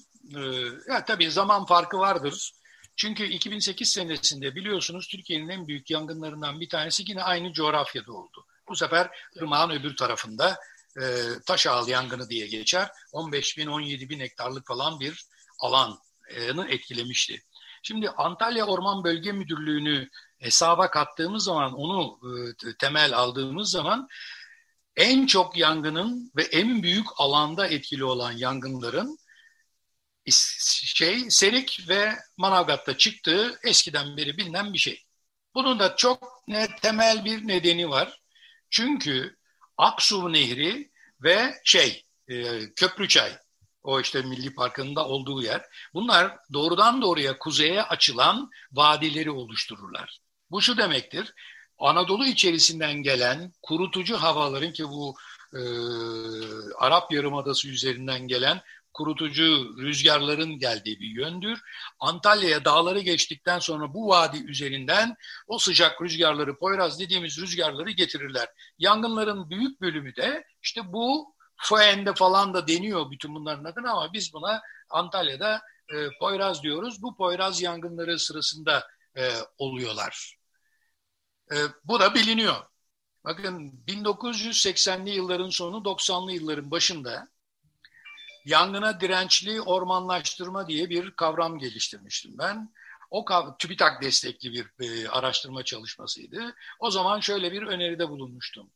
Ya 0.89 1.05
tabii 1.05 1.31
zaman 1.31 1.67
farkı 1.67 1.99
vardır. 1.99 2.53
Çünkü 2.97 3.25
2008 3.25 3.89
senesinde 3.89 4.55
biliyorsunuz 4.55 5.09
Türkiye'nin 5.09 5.49
en 5.49 5.69
büyük 5.69 5.91
yangınlarından 5.91 6.61
bir 6.61 6.69
tanesi 6.69 7.05
yine 7.07 7.23
aynı 7.23 7.53
coğrafyada 7.53 8.13
oldu. 8.13 8.47
Bu 8.69 8.77
sefer 8.77 9.11
ırmağın 9.37 9.71
öbür 9.71 9.97
tarafında 9.97 10.59
e, 11.01 11.03
Taşağıl 11.47 11.89
yangını 11.89 12.29
diye 12.31 12.47
geçer. 12.47 12.89
15 13.13 13.59
bin 13.59 13.67
17 13.67 14.09
bin 14.09 14.21
hektarlık 14.21 14.67
falan 14.67 15.01
bir 15.01 15.27
alanı 15.59 16.69
etkilemişti. 16.69 17.43
Şimdi 17.83 18.11
Antalya 18.11 18.67
Orman 18.67 19.05
Bölge 19.05 19.33
Müdürlüğü'nü 19.33 20.09
hesaba 20.39 20.91
kattığımız 20.91 21.45
zaman, 21.45 21.73
onu 21.73 22.19
e, 22.23 22.77
temel 22.79 23.17
aldığımız 23.17 23.71
zaman 23.71 24.09
en 24.97 25.27
çok 25.27 25.57
yangının 25.57 26.33
ve 26.37 26.43
en 26.43 26.83
büyük 26.83 27.07
alanda 27.17 27.67
etkili 27.67 28.05
olan 28.05 28.33
yangınların 28.33 29.19
şey 30.31 31.31
Serik 31.31 31.89
ve 31.89 32.19
Manavgat'ta 32.37 32.97
çıktığı 32.97 33.61
eskiden 33.65 34.17
beri 34.17 34.39
bilinen 34.39 34.73
bir 34.73 34.79
şey. 34.79 35.05
Bunun 35.55 35.79
da 35.79 35.97
çok 35.97 36.43
ne, 36.49 36.69
temel 36.83 37.25
bir 37.25 37.49
nedeni 37.49 37.91
var. 37.91 38.21
Çünkü 38.71 39.37
Aksu 39.77 40.33
Nehri 40.33 40.91
ve 41.23 41.61
şey 41.65 42.05
e, 42.29 42.61
Köprüçay 42.75 43.39
o 43.89 44.01
işte 44.01 44.23
Milli 44.23 44.55
Parkı'nın 44.55 44.97
da 44.97 45.09
olduğu 45.09 45.43
yer. 45.43 45.63
Bunlar 45.95 46.37
doğrudan 46.53 47.03
doğruya 47.03 47.39
kuzeye 47.39 47.83
açılan 47.83 48.51
vadileri 48.73 49.31
oluştururlar. 49.31 50.19
Bu 50.51 50.63
şu 50.63 50.77
demektir. 50.77 51.35
Anadolu 51.79 52.27
içerisinden 52.27 52.95
gelen 53.03 53.53
kurutucu 53.63 54.17
havaların 54.17 54.73
ki 54.73 54.85
bu 54.85 55.17
e, 55.55 55.61
Arap 56.79 57.13
Yarımadası 57.13 57.69
üzerinden 57.69 58.29
gelen 58.29 58.63
kurutucu 58.93 59.77
rüzgarların 59.79 60.59
geldiği 60.59 61.01
bir 61.01 61.09
yöndür. 61.09 61.61
Antalya'ya 62.01 62.65
dağları 62.65 63.01
geçtikten 63.01 63.59
sonra 63.59 63.95
bu 63.95 64.09
vadi 64.09 64.39
üzerinden 64.39 65.17
o 65.47 65.59
sıcak 65.59 66.03
rüzgarları, 66.03 66.59
Poyraz 66.59 67.01
dediğimiz 67.01 67.39
rüzgarları 67.41 67.91
getirirler. 67.91 68.49
Yangınların 68.79 69.51
büyük 69.51 69.81
bölümü 69.81 70.17
de 70.17 70.45
işte 70.63 70.93
bu 70.93 71.38
Foen'de 71.59 72.15
falan 72.15 72.55
da 72.55 72.69
deniyor 72.69 73.11
bütün 73.11 73.35
bunların 73.35 73.65
adına 73.65 73.93
ama 73.93 74.13
biz 74.13 74.33
buna 74.33 74.63
Antalya'da 74.91 75.63
e, 75.95 76.19
Poyraz 76.21 76.63
diyoruz. 76.63 77.03
Bu 77.03 77.17
Poyraz 77.17 77.63
yangınları 77.63 78.19
sırasında 78.19 78.87
e, 79.17 79.33
oluyorlar. 79.59 80.39
E, 81.53 81.57
bu 81.85 82.01
da 82.01 82.15
biliniyor. 82.15 82.57
Bakın 83.25 83.85
1980'li 83.87 85.11
yılların 85.11 85.49
sonu 85.51 85.77
90'lı 85.77 86.33
yılların 86.33 86.71
başında 86.71 87.29
yangına 88.45 89.01
dirençli 89.01 89.63
ormanlaştırma 89.63 90.69
diye 90.69 90.91
bir 90.91 91.11
kavram 91.11 91.59
geliştirmiştim 91.59 92.39
ben. 92.39 92.73
O 93.11 93.25
TÜBİTAK 93.59 94.03
destekli 94.03 94.53
bir 94.53 94.87
e, 94.87 95.09
araştırma 95.09 95.65
çalışmasıydı. 95.65 96.55
O 96.79 96.91
zaman 96.91 97.21
şöyle 97.21 97.53
bir 97.53 97.63
öneride 97.63 98.09
bulunmuştum. 98.09 98.71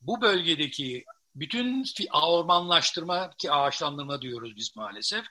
Bu 0.00 0.20
bölgedeki 0.20 1.04
bütün 1.36 1.84
ormanlaştırma 2.12 3.30
ki 3.38 3.52
ağaçlandırma 3.52 4.22
diyoruz 4.22 4.56
biz 4.56 4.76
maalesef. 4.76 5.24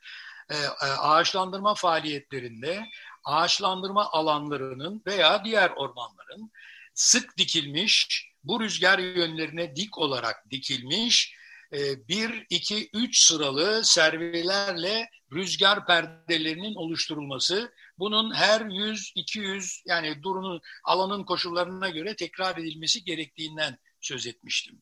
E, 0.50 0.56
e, 0.56 0.88
ağaçlandırma 1.00 1.76
faaliyetlerinde 1.76 2.86
ağaçlandırma 3.24 4.12
alanlarının 4.12 5.02
veya 5.08 5.46
diğer 5.46 5.70
ormanların 5.70 6.52
sık 6.94 7.38
dikilmiş, 7.38 8.26
bu 8.44 8.62
rüzgar 8.62 9.00
yönlerine 9.00 9.76
dik 9.76 9.98
olarak 9.98 10.52
dikilmiş 10.52 11.36
e, 11.74 12.08
bir, 12.08 12.46
iki, 12.50 12.90
üç 12.94 13.20
sıralı 13.20 13.86
servilerle 13.86 15.10
rüzgar 15.34 15.86
perdelerinin 15.86 16.76
oluşturulması. 16.76 17.74
Bunun 18.00 18.34
her 18.34 18.66
100, 18.66 19.12
200 19.16 19.84
yani 19.86 20.24
durunun 20.24 20.62
alanın 20.84 21.24
koşullarına 21.24 21.90
göre 21.90 22.16
tekrar 22.16 22.58
edilmesi 22.58 23.04
gerektiğinden 23.04 23.78
söz 24.02 24.28
etmiştim. 24.28 24.82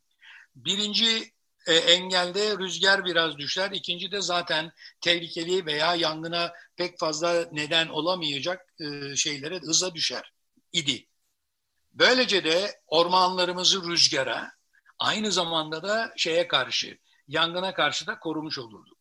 Birinci 0.55 1.33
e, 1.67 1.73
engelde 1.73 2.57
rüzgar 2.57 3.05
biraz 3.05 3.37
düşer. 3.37 3.71
İkinci 3.71 4.11
de 4.11 4.21
zaten 4.21 4.71
tehlikeli 5.01 5.65
veya 5.65 5.95
yangına 5.95 6.53
pek 6.75 6.99
fazla 6.99 7.45
neden 7.51 7.87
olamayacak 7.87 8.73
e, 8.79 9.15
şeylere 9.15 9.59
hıza 9.59 9.95
düşer 9.95 10.33
idi. 10.73 11.07
Böylece 11.93 12.43
de 12.43 12.81
ormanlarımızı 12.87 13.89
rüzgara, 13.89 14.51
aynı 14.99 15.31
zamanda 15.31 15.83
da 15.83 16.13
şeye 16.17 16.47
karşı, 16.47 16.97
yangına 17.27 17.73
karşı 17.73 18.07
da 18.07 18.19
korumuş 18.19 18.59
olurduk. 18.59 18.97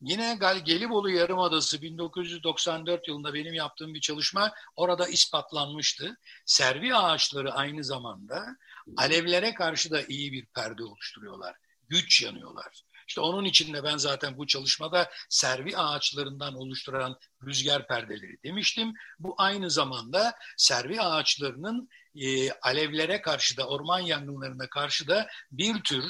Yine 0.00 0.38
Gelibolu 0.64 1.10
Yarımadası 1.10 1.82
1994 1.82 3.08
yılında 3.08 3.34
benim 3.34 3.54
yaptığım 3.54 3.94
bir 3.94 4.00
çalışma 4.00 4.52
orada 4.76 5.08
ispatlanmıştı. 5.08 6.18
Servi 6.46 6.94
ağaçları 6.94 7.52
aynı 7.52 7.84
zamanda 7.84 8.56
alevlere 8.96 9.54
karşı 9.54 9.90
da 9.90 10.02
iyi 10.02 10.32
bir 10.32 10.46
perde 10.46 10.84
oluşturuyorlar. 10.84 11.56
Güç 11.88 12.22
yanıyorlar. 12.22 12.82
İşte 13.08 13.20
onun 13.20 13.44
için 13.44 13.74
de 13.74 13.84
ben 13.84 13.96
zaten 13.96 14.38
bu 14.38 14.46
çalışmada 14.46 15.10
servi 15.28 15.76
ağaçlarından 15.76 16.54
oluşturan 16.54 17.18
rüzgar 17.46 17.86
perdeleri 17.86 18.42
demiştim. 18.44 18.94
Bu 19.18 19.34
aynı 19.38 19.70
zamanda 19.70 20.34
servi 20.56 21.00
ağaçlarının 21.00 21.88
e, 22.14 22.50
alevlere 22.50 23.22
karşı 23.22 23.56
da 23.56 23.68
orman 23.68 24.00
yangınlarına 24.00 24.68
karşı 24.68 25.08
da 25.08 25.28
bir 25.52 25.82
tür 25.82 26.04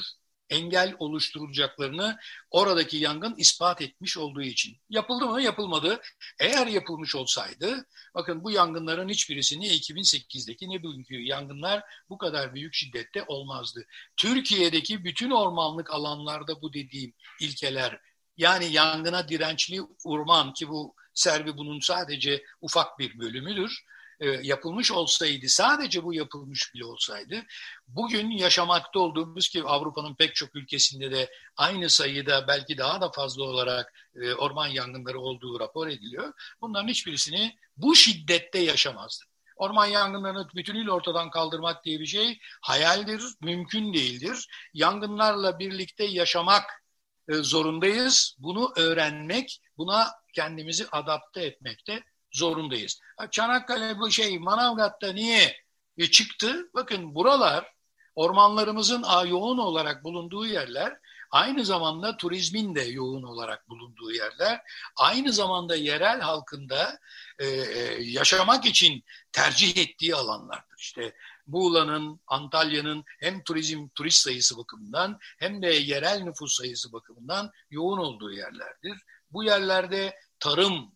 engel 0.51 0.95
oluşturulacaklarını 0.99 2.19
oradaki 2.51 2.97
yangın 2.97 3.35
ispat 3.37 3.81
etmiş 3.81 4.17
olduğu 4.17 4.41
için. 4.41 4.77
Yapıldı 4.89 5.25
mı? 5.25 5.41
Yapılmadı. 5.41 6.01
Eğer 6.39 6.67
yapılmış 6.67 7.15
olsaydı, 7.15 7.85
bakın 8.15 8.43
bu 8.43 8.51
yangınların 8.51 9.09
hiçbirisi 9.09 9.59
ne 9.59 9.67
2008'deki 9.67 10.69
ne 10.69 10.83
bugünkü 10.83 11.21
yangınlar 11.21 11.83
bu 12.09 12.17
kadar 12.17 12.55
büyük 12.55 12.73
şiddette 12.73 13.23
olmazdı. 13.27 13.85
Türkiye'deki 14.17 15.03
bütün 15.03 15.31
ormanlık 15.31 15.93
alanlarda 15.93 16.61
bu 16.61 16.73
dediğim 16.73 17.13
ilkeler, 17.39 17.99
yani 18.37 18.71
yangına 18.71 19.29
dirençli 19.29 19.81
orman 20.05 20.53
ki 20.53 20.69
bu 20.69 20.95
Servi 21.13 21.57
bunun 21.57 21.79
sadece 21.79 22.43
ufak 22.61 22.99
bir 22.99 23.19
bölümüdür 23.19 23.85
yapılmış 24.25 24.91
olsaydı, 24.91 25.49
sadece 25.49 26.03
bu 26.03 26.13
yapılmış 26.13 26.73
bile 26.73 26.85
olsaydı, 26.85 27.43
bugün 27.87 28.31
yaşamakta 28.31 28.99
olduğumuz 28.99 29.49
ki 29.49 29.63
Avrupa'nın 29.63 30.15
pek 30.15 30.35
çok 30.35 30.55
ülkesinde 30.55 31.11
de 31.11 31.29
aynı 31.57 31.89
sayıda 31.89 32.47
belki 32.47 32.77
daha 32.77 33.01
da 33.01 33.11
fazla 33.11 33.43
olarak 33.43 33.93
e, 34.15 34.33
orman 34.33 34.67
yangınları 34.67 35.19
olduğu 35.19 35.59
rapor 35.59 35.87
ediliyor. 35.87 36.33
Bunların 36.61 36.87
hiçbirisini 36.87 37.57
bu 37.77 37.95
şiddette 37.95 38.59
yaşamazdı. 38.59 39.25
Orman 39.55 39.85
yangınlarını 39.85 40.49
bütünüyle 40.55 40.91
ortadan 40.91 41.29
kaldırmak 41.29 41.85
diye 41.85 41.99
bir 41.99 42.05
şey 42.05 42.39
hayaldir, 42.61 43.21
mümkün 43.41 43.93
değildir. 43.93 44.47
Yangınlarla 44.73 45.59
birlikte 45.59 46.03
yaşamak 46.03 46.83
e, 47.29 47.33
zorundayız. 47.33 48.35
Bunu 48.39 48.73
öğrenmek, 48.77 49.61
buna 49.77 50.07
kendimizi 50.33 50.87
adapte 50.91 51.41
etmekte 51.41 52.03
zorundayız. 52.31 52.99
Çanakkale 53.31 53.99
bu 53.99 54.11
şey 54.11 54.39
Manavgat'ta 54.39 55.13
niye 55.13 55.57
e, 55.97 56.11
çıktı? 56.11 56.69
Bakın 56.73 57.15
buralar 57.15 57.73
ormanlarımızın 58.15 59.05
yoğun 59.27 59.57
olarak 59.57 60.03
bulunduğu 60.03 60.45
yerler, 60.45 60.97
aynı 61.31 61.65
zamanda 61.65 62.17
turizmin 62.17 62.75
de 62.75 62.81
yoğun 62.81 63.23
olarak 63.23 63.69
bulunduğu 63.69 64.11
yerler, 64.11 64.61
aynı 64.95 65.33
zamanda 65.33 65.75
yerel 65.75 66.21
halkında 66.21 66.99
e, 67.39 67.47
e, 67.47 68.03
yaşamak 68.03 68.65
için 68.65 69.03
tercih 69.31 69.77
ettiği 69.77 70.15
alanlardır. 70.15 70.77
İşte 70.77 71.13
Muğla'nın, 71.47 72.19
Antalya'nın 72.27 73.03
hem 73.19 73.43
turizm 73.43 73.87
turist 73.95 74.21
sayısı 74.21 74.57
bakımından 74.57 75.19
hem 75.39 75.61
de 75.61 75.67
yerel 75.67 76.21
nüfus 76.21 76.57
sayısı 76.57 76.93
bakımından 76.93 77.51
yoğun 77.69 77.97
olduğu 77.97 78.31
yerlerdir. 78.31 79.01
Bu 79.31 79.43
yerlerde 79.43 80.19
tarım 80.39 80.91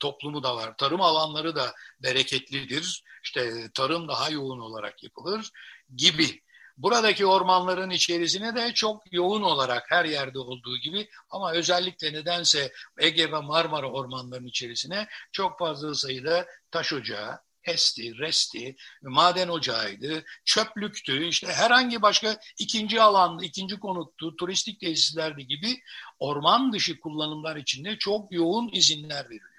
toplumu 0.00 0.42
da 0.42 0.56
var. 0.56 0.76
Tarım 0.76 1.00
alanları 1.00 1.56
da 1.56 1.74
bereketlidir. 2.02 3.04
İşte 3.24 3.70
tarım 3.74 4.08
daha 4.08 4.30
yoğun 4.30 4.60
olarak 4.60 5.02
yapılır 5.02 5.50
gibi. 5.96 6.44
Buradaki 6.76 7.26
ormanların 7.26 7.90
içerisine 7.90 8.54
de 8.54 8.72
çok 8.74 9.12
yoğun 9.12 9.42
olarak 9.42 9.90
her 9.90 10.04
yerde 10.04 10.38
olduğu 10.38 10.76
gibi 10.76 11.08
ama 11.30 11.52
özellikle 11.52 12.12
nedense 12.12 12.72
Ege 12.98 13.32
ve 13.32 13.40
Marmara 13.40 13.90
ormanlarının 13.90 14.46
içerisine 14.46 15.08
çok 15.32 15.58
fazla 15.58 15.94
sayıda 15.94 16.46
taş 16.70 16.92
ocağı, 16.92 17.38
HES'ti, 17.62 18.18
RES'ti, 18.18 18.76
maden 19.02 19.48
ocağıydı, 19.48 20.24
çöplüktü, 20.44 21.26
işte 21.26 21.46
herhangi 21.46 22.02
başka 22.02 22.40
ikinci 22.58 23.02
alan, 23.02 23.38
ikinci 23.38 23.80
konuttu, 23.80 24.36
turistik 24.36 24.80
tesislerdi 24.80 25.46
gibi 25.46 25.80
orman 26.18 26.72
dışı 26.72 27.00
kullanımlar 27.00 27.56
içinde 27.56 27.98
çok 27.98 28.32
yoğun 28.32 28.70
izinler 28.72 29.24
veriliyor. 29.24 29.53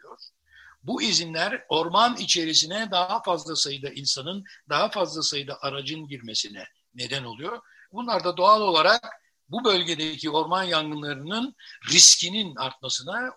Bu 0.86 1.02
izinler 1.02 1.66
orman 1.70 2.16
içerisine 2.16 2.92
daha 2.92 3.22
fazla 3.22 3.56
sayıda 3.56 3.90
insanın, 3.90 4.44
daha 4.70 4.90
fazla 4.90 5.24
sayıda 5.24 5.58
aracın 5.62 6.08
girmesine 6.08 6.68
neden 6.96 7.24
oluyor. 7.24 7.62
Bunlar 7.92 8.24
da 8.24 8.38
doğal 8.38 8.62
olarak 8.62 9.04
bu 9.50 9.66
bölgedeki 9.66 10.30
orman 10.30 10.64
yangınlarının 10.64 11.56
riskinin 11.92 12.56
artmasına, 12.56 13.36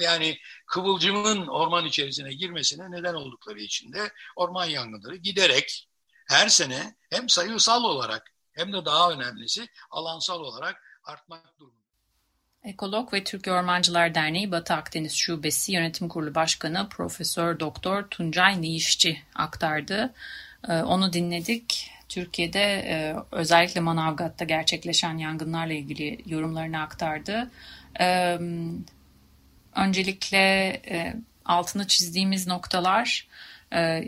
yani 0.00 0.38
kıvılcımın 0.66 1.46
orman 1.46 1.86
içerisine 1.86 2.34
girmesine 2.34 2.90
neden 2.90 3.14
oldukları 3.14 3.60
için 3.60 3.92
de 3.92 4.12
orman 4.36 4.64
yangınları 4.64 5.16
giderek 5.16 5.88
her 6.28 6.48
sene 6.48 6.96
hem 7.10 7.28
sayısal 7.28 7.84
olarak 7.84 8.34
hem 8.52 8.72
de 8.72 8.84
daha 8.84 9.12
önemlisi 9.12 9.68
alansal 9.90 10.40
olarak 10.40 10.82
artmak 11.04 11.58
durumunda. 11.58 11.83
Ekolog 12.64 13.12
ve 13.12 13.24
Türkiye 13.24 13.56
Ormancılar 13.56 14.14
Derneği 14.14 14.50
Batı 14.50 14.74
Akdeniz 14.74 15.12
Şubesi 15.12 15.72
Yönetim 15.72 16.08
Kurulu 16.08 16.34
Başkanı 16.34 16.88
Profesör 16.88 17.60
Doktor 17.60 18.02
Tuncay 18.02 18.60
Niyişçi 18.60 19.22
aktardı. 19.34 20.14
Ee, 20.68 20.72
onu 20.72 21.12
dinledik. 21.12 21.90
Türkiye'de 22.08 22.60
e, 22.62 23.16
özellikle 23.32 23.80
Manavgat'ta 23.80 24.44
gerçekleşen 24.44 25.18
yangınlarla 25.18 25.72
ilgili 25.72 26.18
yorumlarını 26.26 26.80
aktardı. 26.80 27.50
Ee, 28.00 28.38
öncelikle 29.76 30.38
e, 30.88 31.16
altını 31.44 31.86
çizdiğimiz 31.86 32.46
noktalar 32.46 33.26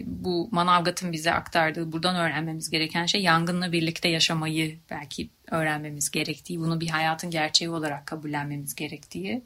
bu 0.06 0.48
Manavgat'ın 0.50 1.12
bize 1.12 1.32
aktardığı 1.32 1.92
buradan 1.92 2.16
öğrenmemiz 2.16 2.70
gereken 2.70 3.06
şey 3.06 3.22
yangınla 3.22 3.72
birlikte 3.72 4.08
yaşamayı 4.08 4.78
belki 4.90 5.28
öğrenmemiz 5.50 6.10
gerektiği, 6.10 6.60
bunu 6.60 6.80
bir 6.80 6.88
hayatın 6.88 7.30
gerçeği 7.30 7.70
olarak 7.70 8.06
kabullenmemiz 8.06 8.74
gerektiği 8.74 9.42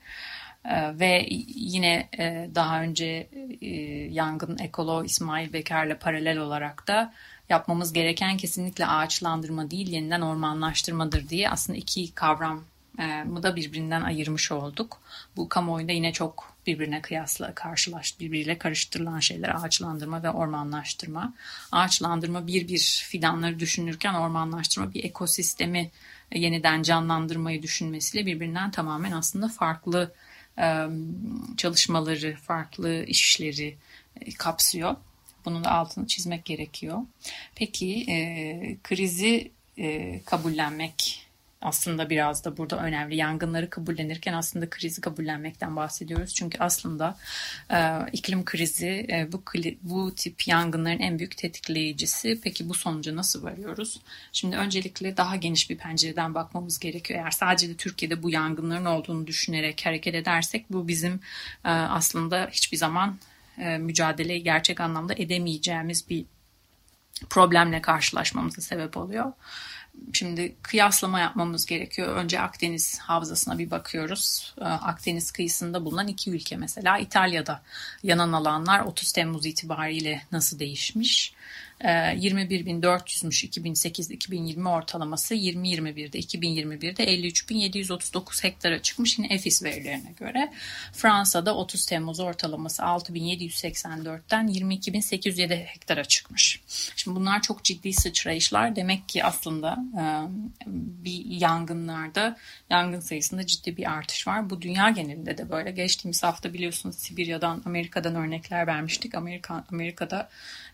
ee, 0.64 0.98
ve 0.98 1.26
yine 1.54 2.08
e, 2.18 2.50
daha 2.54 2.82
önce 2.82 3.28
e, 3.60 3.66
yangın 4.10 4.58
ekolo 4.58 5.04
İsmail 5.04 5.52
Beker'le 5.52 5.98
paralel 5.98 6.38
olarak 6.38 6.88
da 6.88 7.12
yapmamız 7.48 7.92
gereken 7.92 8.36
kesinlikle 8.36 8.86
ağaçlandırma 8.86 9.70
değil 9.70 9.88
yeniden 9.88 10.20
ormanlaştırmadır 10.20 11.28
diye 11.28 11.50
aslında 11.50 11.78
iki 11.78 12.14
kavram 12.14 12.64
mı 13.26 13.42
da 13.42 13.56
birbirinden 13.56 14.02
ayırmış 14.02 14.52
olduk. 14.52 15.00
Bu 15.36 15.48
kamuoyunda 15.48 15.92
yine 15.92 16.12
çok 16.12 16.52
birbirine 16.66 17.02
kıyasla 17.02 17.54
karşılaş, 17.54 18.20
birbiriyle 18.20 18.58
karıştırılan 18.58 19.20
şeyler 19.20 19.64
ağaçlandırma 19.64 20.22
ve 20.22 20.30
ormanlaştırma. 20.30 21.34
Ağaçlandırma 21.72 22.46
bir 22.46 22.68
bir 22.68 23.04
fidanları 23.08 23.60
düşünürken 23.60 24.14
ormanlaştırma 24.14 24.94
bir 24.94 25.04
ekosistemi 25.04 25.90
yeniden 26.34 26.82
canlandırmayı 26.82 27.62
düşünmesiyle 27.62 28.26
birbirinden 28.26 28.70
tamamen 28.70 29.12
aslında 29.12 29.48
farklı 29.48 30.12
çalışmaları, 31.56 32.36
farklı 32.36 33.04
işleri 33.04 33.76
kapsıyor. 34.38 34.96
Bunun 35.44 35.64
da 35.64 35.70
altını 35.70 36.06
çizmek 36.06 36.44
gerekiyor. 36.44 36.98
Peki 37.54 38.06
krizi 38.84 39.50
kabullenmek 40.24 41.26
aslında 41.62 42.10
biraz 42.10 42.44
da 42.44 42.56
burada 42.56 42.78
önemli. 42.78 43.16
Yangınları 43.16 43.70
kabullenirken 43.70 44.32
aslında 44.32 44.70
krizi 44.70 45.00
kabullenmekten 45.00 45.76
bahsediyoruz. 45.76 46.34
Çünkü 46.34 46.58
aslında 46.58 47.16
e, 47.70 47.98
iklim 48.12 48.44
krizi 48.44 49.06
e, 49.10 49.28
bu 49.32 49.42
bu 49.82 50.14
tip 50.14 50.48
yangınların 50.48 50.98
en 50.98 51.18
büyük 51.18 51.36
tetikleyicisi. 51.36 52.40
Peki 52.42 52.68
bu 52.68 52.74
sonuca 52.74 53.16
nasıl 53.16 53.42
varıyoruz? 53.42 54.00
Şimdi 54.32 54.56
öncelikle 54.56 55.16
daha 55.16 55.36
geniş 55.36 55.70
bir 55.70 55.78
pencereden 55.78 56.34
bakmamız 56.34 56.78
gerekiyor. 56.78 57.20
Eğer 57.20 57.30
sadece 57.30 57.68
de 57.68 57.76
Türkiye'de 57.76 58.22
bu 58.22 58.30
yangınların 58.30 58.84
olduğunu 58.84 59.26
düşünerek 59.26 59.86
hareket 59.86 60.14
edersek 60.14 60.66
bu 60.70 60.88
bizim 60.88 61.20
e, 61.64 61.68
aslında 61.68 62.48
hiçbir 62.52 62.76
zaman 62.76 63.18
e, 63.58 63.78
mücadeleyi 63.78 64.42
gerçek 64.42 64.80
anlamda 64.80 65.14
edemeyeceğimiz 65.14 66.08
bir 66.10 66.24
problemle 67.30 67.82
karşılaşmamıza 67.82 68.62
sebep 68.62 68.96
oluyor. 68.96 69.32
Şimdi 70.12 70.54
kıyaslama 70.62 71.20
yapmamız 71.20 71.66
gerekiyor. 71.66 72.16
Önce 72.16 72.40
Akdeniz 72.40 72.98
havzasına 72.98 73.58
bir 73.58 73.70
bakıyoruz. 73.70 74.54
Ee, 74.60 74.64
Akdeniz 74.64 75.30
kıyısında 75.30 75.84
bulunan 75.84 76.08
iki 76.08 76.30
ülke 76.30 76.56
mesela 76.56 76.98
İtalya'da 76.98 77.62
yanan 78.02 78.32
alanlar 78.32 78.80
30 78.80 79.12
Temmuz 79.12 79.46
itibariyle 79.46 80.22
nasıl 80.32 80.58
değişmiş? 80.58 81.34
21.400'müş 81.80 83.44
2008-2020 83.44 84.68
ortalaması 84.68 85.34
2021'de 85.34 86.18
2021'de 86.18 87.04
53.739 87.04 88.44
hektara 88.44 88.82
çıkmış 88.82 89.18
yine 89.18 89.34
EFIS 89.34 89.62
verilerine 89.62 90.12
göre. 90.18 90.52
Fransa'da 90.92 91.56
30 91.56 91.86
Temmuz 91.86 92.20
ortalaması 92.20 92.82
6.784'ten 92.82 94.48
22.807 94.48 95.64
hektara 95.64 96.04
çıkmış. 96.04 96.60
Şimdi 96.96 97.16
bunlar 97.16 97.42
çok 97.42 97.64
ciddi 97.64 97.92
sıçrayışlar. 97.92 98.76
Demek 98.76 99.08
ki 99.08 99.24
aslında 99.24 99.78
e, 100.00 100.04
bir 101.04 101.24
yangınlarda 101.24 102.36
yangın 102.70 103.00
sayısında 103.00 103.46
ciddi 103.46 103.76
bir 103.76 103.92
artış 103.92 104.26
var. 104.26 104.50
Bu 104.50 104.62
dünya 104.62 104.90
genelinde 104.90 105.38
de 105.38 105.50
böyle. 105.50 105.70
Geçtiğimiz 105.70 106.22
hafta 106.22 106.52
biliyorsunuz 106.52 106.96
Sibirya'dan, 106.96 107.62
Amerika'dan 107.64 108.14
örnekler 108.14 108.66
vermiştik. 108.66 109.14
Amerika, 109.14 109.64
Amerika'da 109.72 110.28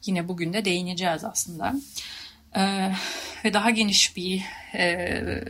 yine 0.08 0.28
bugün 0.28 0.52
de 0.52 0.64
değineceğiz 0.64 1.24
aslında. 1.24 1.74
Ee, 2.56 2.92
ve 3.44 3.52
daha 3.52 3.70
geniş 3.70 4.16
bir 4.16 4.42
e, 4.72 4.94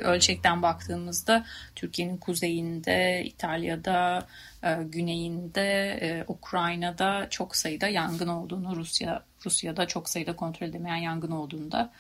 ölçekten 0.05 0.63
baktığımızda 0.63 1.45
Türkiye'nin 1.75 2.17
kuzeyinde, 2.17 3.23
İtalya'da, 3.25 4.27
e, 4.63 4.77
güneyinde, 4.83 5.99
e, 6.03 6.25
Ukrayna'da 6.29 7.27
çok 7.31 7.57
sayıda 7.57 7.89
yangın 7.89 8.29
olduğunu, 8.29 8.77
Rusya 8.77 9.23
Rusya'da 9.47 9.87
çok 9.87 10.09
sayıda 10.09 10.37
kontrol 10.37 10.67
edemeyen 10.67 10.97
yangın 10.97 11.31
olduğunu 11.31 11.73
da 11.73 11.93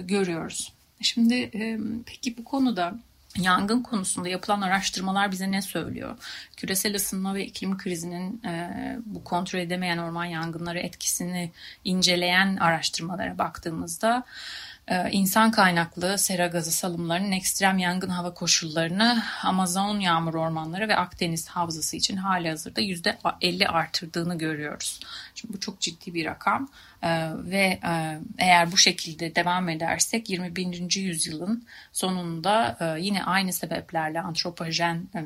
görüyoruz. 0.00 0.72
Şimdi 1.00 1.50
peki 2.06 2.36
bu 2.36 2.44
konuda 2.44 2.94
Yangın 3.38 3.82
konusunda 3.82 4.28
yapılan 4.28 4.60
araştırmalar 4.60 5.32
bize 5.32 5.50
ne 5.50 5.62
söylüyor? 5.62 6.16
Küresel 6.56 6.96
ısınma 6.96 7.34
ve 7.34 7.46
iklim 7.46 7.78
krizinin 7.78 8.42
e, 8.42 8.70
bu 9.06 9.24
kontrol 9.24 9.60
edemeyen 9.60 9.98
orman 9.98 10.24
yangınları 10.24 10.78
etkisini 10.78 11.52
inceleyen 11.84 12.56
araştırmalara 12.56 13.38
baktığımızda 13.38 14.24
insan 15.10 15.50
kaynaklı 15.50 16.18
sera 16.18 16.46
gazı 16.46 16.72
salımlarının 16.72 17.32
ekstrem 17.32 17.78
yangın 17.78 18.08
hava 18.08 18.34
koşullarını 18.34 19.22
Amazon 19.42 20.00
yağmur 20.00 20.34
ormanları 20.34 20.88
ve 20.88 20.96
Akdeniz 20.96 21.48
havzası 21.48 21.96
için 21.96 22.16
hali 22.16 22.48
hazırda 22.48 22.80
%50 22.80 23.66
artırdığını 23.66 24.38
görüyoruz. 24.38 25.00
Şimdi 25.34 25.54
bu 25.54 25.60
çok 25.60 25.80
ciddi 25.80 26.14
bir 26.14 26.24
rakam 26.24 26.68
e, 27.02 27.30
ve 27.36 27.78
e, 27.84 28.18
eğer 28.38 28.72
bu 28.72 28.76
şekilde 28.76 29.34
devam 29.34 29.68
edersek 29.68 30.30
21. 30.30 30.96
yüzyılın 30.96 31.66
sonunda 31.92 32.76
yine 33.00 33.24
aynı 33.24 33.52
sebeplerle 33.52 34.20
antropojen 34.20 35.08
e, 35.14 35.20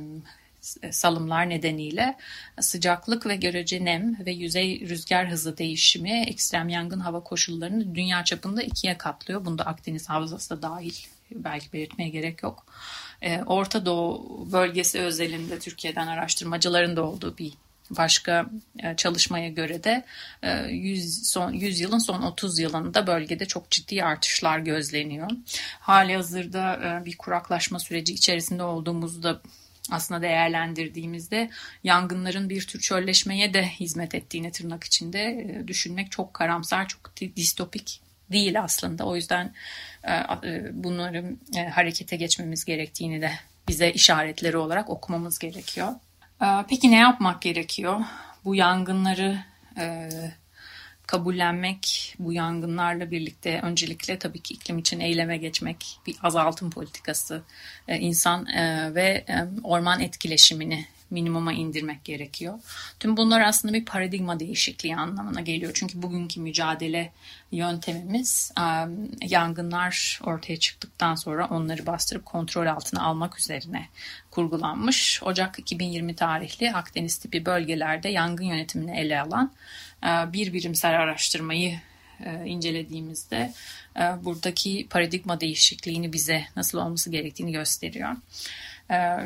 salımlar 0.91 1.49
nedeniyle 1.49 2.17
sıcaklık 2.61 3.27
ve 3.27 3.37
görece 3.37 3.85
nem 3.85 4.27
ve 4.27 4.33
yüzey 4.33 4.81
rüzgar 4.89 5.31
hızı 5.31 5.59
değişimi 5.59 6.25
ekstrem 6.29 6.69
yangın 6.69 7.01
hava 7.01 7.21
koşullarını 7.21 7.95
dünya 7.95 8.25
çapında 8.25 8.63
ikiye 8.63 8.99
katlıyor. 8.99 9.45
Bunda 9.45 9.67
Akdeniz 9.67 10.09
Havzası 10.09 10.51
da 10.51 10.63
dahil 10.63 10.95
belki 11.31 11.73
belirtmeye 11.73 12.11
gerek 12.11 12.43
yok. 12.43 12.67
E, 13.23 13.43
Orta 13.43 13.87
Doğu 13.87 14.49
bölgesi 14.53 15.01
özelinde 15.01 15.59
Türkiye'den 15.59 16.07
araştırmacıların 16.07 16.97
da 16.97 17.05
olduğu 17.05 17.39
bir 17.39 17.53
başka 17.91 18.47
e, 18.79 18.97
çalışmaya 18.97 19.49
göre 19.49 19.85
de 19.85 20.05
100, 20.69 21.31
son, 21.31 21.53
100 21.53 21.81
yılın 21.81 21.99
son 21.99 22.23
30 22.23 22.59
yılında 22.59 23.07
bölgede 23.07 23.47
çok 23.47 23.71
ciddi 23.71 24.05
artışlar 24.05 24.59
gözleniyor. 24.59 25.31
Hali 25.81 26.17
hazırda 26.17 27.03
bir 27.05 27.17
kuraklaşma 27.17 27.79
süreci 27.79 28.15
içerisinde 28.15 28.63
olduğumuzda 28.63 29.41
aslında 29.91 30.23
değerlendirdiğimizde 30.23 31.51
yangınların 31.85 32.51
bir 32.51 32.67
tür 32.67 32.81
çölleşmeye 32.81 33.55
de 33.55 33.69
hizmet 33.69 34.15
ettiğini 34.15 34.53
tırnak 34.53 34.85
içinde 34.85 35.21
e, 35.21 35.69
düşünmek 35.69 36.13
çok 36.13 36.35
karamsar, 36.35 36.89
çok 36.89 37.13
distopik 37.37 38.01
değil 38.33 38.63
aslında. 38.63 39.05
O 39.05 39.17
yüzden 39.17 39.53
e, 40.05 40.13
e, 40.13 40.71
bunları 40.73 41.37
harekete 41.71 42.17
geçmemiz 42.17 42.65
gerektiğini 42.65 43.21
de 43.21 43.31
bize 43.69 43.91
işaretleri 43.91 44.57
olarak 44.57 44.91
okumamız 44.91 45.39
gerekiyor. 45.39 45.93
Peki 46.69 46.91
ne 46.91 46.99
yapmak 46.99 47.43
gerekiyor? 47.43 48.01
Bu 48.45 48.55
yangınları 48.55 49.39
kabullenmek, 51.07 52.15
bu 52.19 52.33
yangınlarla 52.33 53.11
birlikte 53.11 53.61
öncelikle 53.63 54.19
tabii 54.19 54.41
ki 54.41 54.55
iklim 54.55 54.79
için 54.79 55.01
eyleme 55.01 55.37
geçmek, 55.37 55.99
bir 56.07 56.17
azaltım 56.23 56.71
politikası, 56.71 57.43
e, 57.89 57.99
insan 57.99 58.47
e, 58.47 58.95
ve 58.95 59.25
e, 59.29 59.47
orman 59.63 60.01
etkileşimini 60.01 60.87
minimuma 61.11 61.53
indirmek 61.53 62.05
gerekiyor. 62.05 62.61
Tüm 63.01 63.17
bunlar 63.17 63.41
aslında 63.41 63.75
bir 63.75 63.85
paradigma 63.85 64.41
değişikliği 64.41 64.97
anlamına 64.97 65.41
geliyor. 65.41 65.73
Çünkü 65.75 66.03
bugünkü 66.03 66.41
mücadele 66.41 67.13
yöntemimiz 67.53 68.53
yangınlar 69.23 70.21
ortaya 70.25 70.57
çıktıktan 70.57 71.15
sonra 71.15 71.47
onları 71.47 71.87
bastırıp 71.87 72.25
kontrol 72.25 72.67
altına 72.67 73.03
almak 73.03 73.39
üzerine 73.39 73.89
kurgulanmış. 74.31 75.23
Ocak 75.23 75.59
2020 75.59 76.17
tarihli 76.17 76.73
Akdeniz 76.73 77.19
tipi 77.19 77.47
bölgelerde 77.47 78.09
yangın 78.09 78.45
yönetimini 78.45 79.01
ele 79.01 79.21
alan 79.21 79.53
bir 80.03 80.53
birimsel 80.53 81.01
araştırmayı 81.01 81.81
incelediğimizde 82.45 83.53
buradaki 84.23 84.87
paradigma 84.91 85.41
değişikliğini 85.41 86.13
bize 86.13 86.45
nasıl 86.57 86.79
olması 86.79 87.11
gerektiğini 87.11 87.53
gösteriyor. 87.53 88.17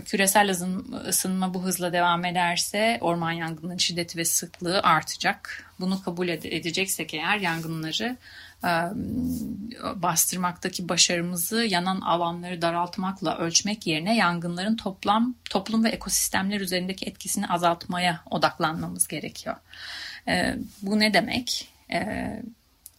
Küresel 0.04 0.50
ısınma 1.08 1.54
bu 1.54 1.64
hızla 1.64 1.92
devam 1.92 2.24
ederse 2.24 2.98
orman 3.00 3.32
yangınının 3.32 3.76
şiddeti 3.76 4.18
ve 4.18 4.24
sıklığı 4.24 4.80
artacak. 4.82 5.72
Bunu 5.80 6.02
kabul 6.02 6.28
edeceksek 6.28 7.14
eğer 7.14 7.36
yangınları 7.36 8.16
e, 8.64 8.70
bastırmaktaki 10.02 10.88
başarımızı 10.88 11.64
yanan 11.64 12.00
alanları 12.00 12.62
daraltmakla 12.62 13.38
ölçmek 13.38 13.86
yerine 13.86 14.16
yangınların 14.16 14.76
toplam 14.76 15.34
toplum 15.50 15.84
ve 15.84 15.88
ekosistemler 15.88 16.60
üzerindeki 16.60 17.06
etkisini 17.06 17.46
azaltmaya 17.46 18.20
odaklanmamız 18.30 19.08
gerekiyor. 19.08 19.56
Ee, 20.28 20.56
bu 20.82 20.98
ne 20.98 21.14
demek? 21.14 21.68
Ee, 21.92 22.42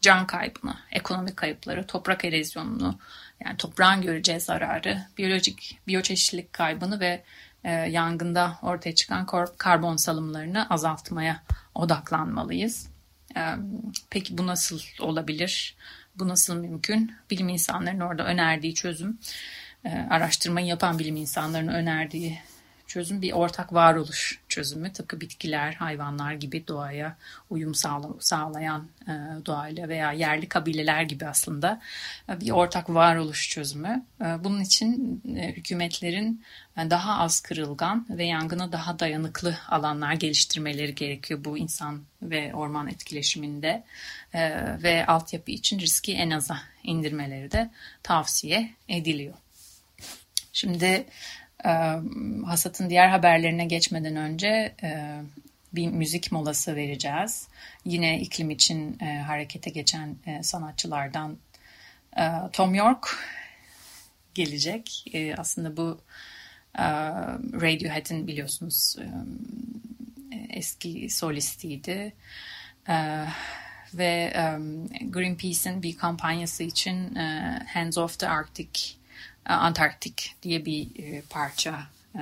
can 0.01 0.27
kaybını, 0.27 0.75
ekonomik 0.91 1.38
kayıpları, 1.38 1.88
toprak 1.88 2.25
erozyonunu, 2.25 2.99
yani 3.45 3.57
toprağın 3.57 4.01
göreceği 4.01 4.39
zararı, 4.39 5.01
biyolojik 5.17 5.79
biyoçeşitlilik 5.88 6.53
kaybını 6.53 6.99
ve 6.99 7.23
e, 7.63 7.71
yangında 7.71 8.60
ortaya 8.62 8.95
çıkan 8.95 9.27
karbon 9.57 9.95
salımlarını 9.95 10.69
azaltmaya 10.69 11.43
odaklanmalıyız. 11.75 12.88
E, 13.38 13.41
peki 14.10 14.38
bu 14.38 14.47
nasıl 14.47 14.79
olabilir? 14.99 15.75
Bu 16.15 16.27
nasıl 16.27 16.55
mümkün? 16.55 17.15
Bilim 17.29 17.49
insanlarının 17.49 18.01
orada 18.01 18.25
önerdiği 18.25 18.75
çözüm, 18.75 19.19
e, 19.86 19.89
araştırmayı 19.89 20.67
yapan 20.67 20.99
bilim 20.99 21.15
insanlarının 21.15 21.73
önerdiği 21.73 22.39
çözüm 22.91 23.21
bir 23.21 23.32
ortak 23.32 23.73
varoluş 23.73 24.39
çözümü. 24.49 24.93
Tıpkı 24.93 25.21
bitkiler, 25.21 25.73
hayvanlar 25.73 26.34
gibi 26.34 26.67
doğaya 26.67 27.17
uyum 27.49 27.75
sağlayan 28.19 28.88
e, 29.08 29.12
doğayla 29.45 29.89
veya 29.89 30.12
yerli 30.12 30.49
kabileler 30.49 31.01
gibi 31.01 31.27
aslında 31.27 31.82
e, 32.30 32.39
bir 32.41 32.51
ortak 32.51 32.89
varoluş 32.89 33.49
çözümü. 33.49 34.06
E, 34.21 34.25
bunun 34.43 34.62
için 34.62 35.21
hükümetlerin 35.25 36.43
daha 36.77 37.19
az 37.19 37.39
kırılgan 37.39 38.06
ve 38.10 38.25
yangına 38.25 38.71
daha 38.71 38.99
dayanıklı 38.99 39.58
alanlar 39.69 40.13
geliştirmeleri 40.13 40.95
gerekiyor 40.95 41.45
bu 41.45 41.58
insan 41.58 42.01
ve 42.21 42.54
orman 42.54 42.88
etkileşiminde 42.88 43.84
ve 44.84 45.06
altyapı 45.06 45.51
için 45.51 45.80
riski 45.80 46.13
en 46.13 46.32
aza 46.32 46.58
indirmeleri 46.84 47.51
de 47.51 47.69
tavsiye 48.04 48.71
ediliyor. 48.89 49.34
Şimdi 50.54 51.06
hasatın 52.45 52.89
diğer 52.89 53.08
haberlerine 53.08 53.65
geçmeden 53.65 54.15
önce 54.15 54.76
bir 55.74 55.88
müzik 55.88 56.32
molası 56.32 56.76
vereceğiz. 56.76 57.47
Yine 57.86 58.19
iklim 58.19 58.50
için 58.50 59.00
harekete 59.00 59.69
geçen 59.69 60.15
sanatçılardan 60.41 61.38
Tom 62.54 62.76
York 62.76 63.17
gelecek. 64.34 65.06
Aslında 65.38 65.78
bu 65.78 66.02
Radiohead'in 67.62 68.28
biliyorsunuz 68.28 68.95
eski 70.50 71.10
solistiydi. 71.10 72.13
Ve 73.93 74.34
Greenpeace'in 75.02 75.84
bir 75.84 75.97
kampanyası 75.97 76.63
için 76.63 77.15
Hands 77.74 77.97
Off 77.97 78.19
the 78.19 78.28
Arctic 78.28 79.00
Antarktik 79.45 80.36
diye 80.43 80.65
bir 80.65 81.04
e, 81.04 81.21
parça 81.30 81.88
e, 82.15 82.21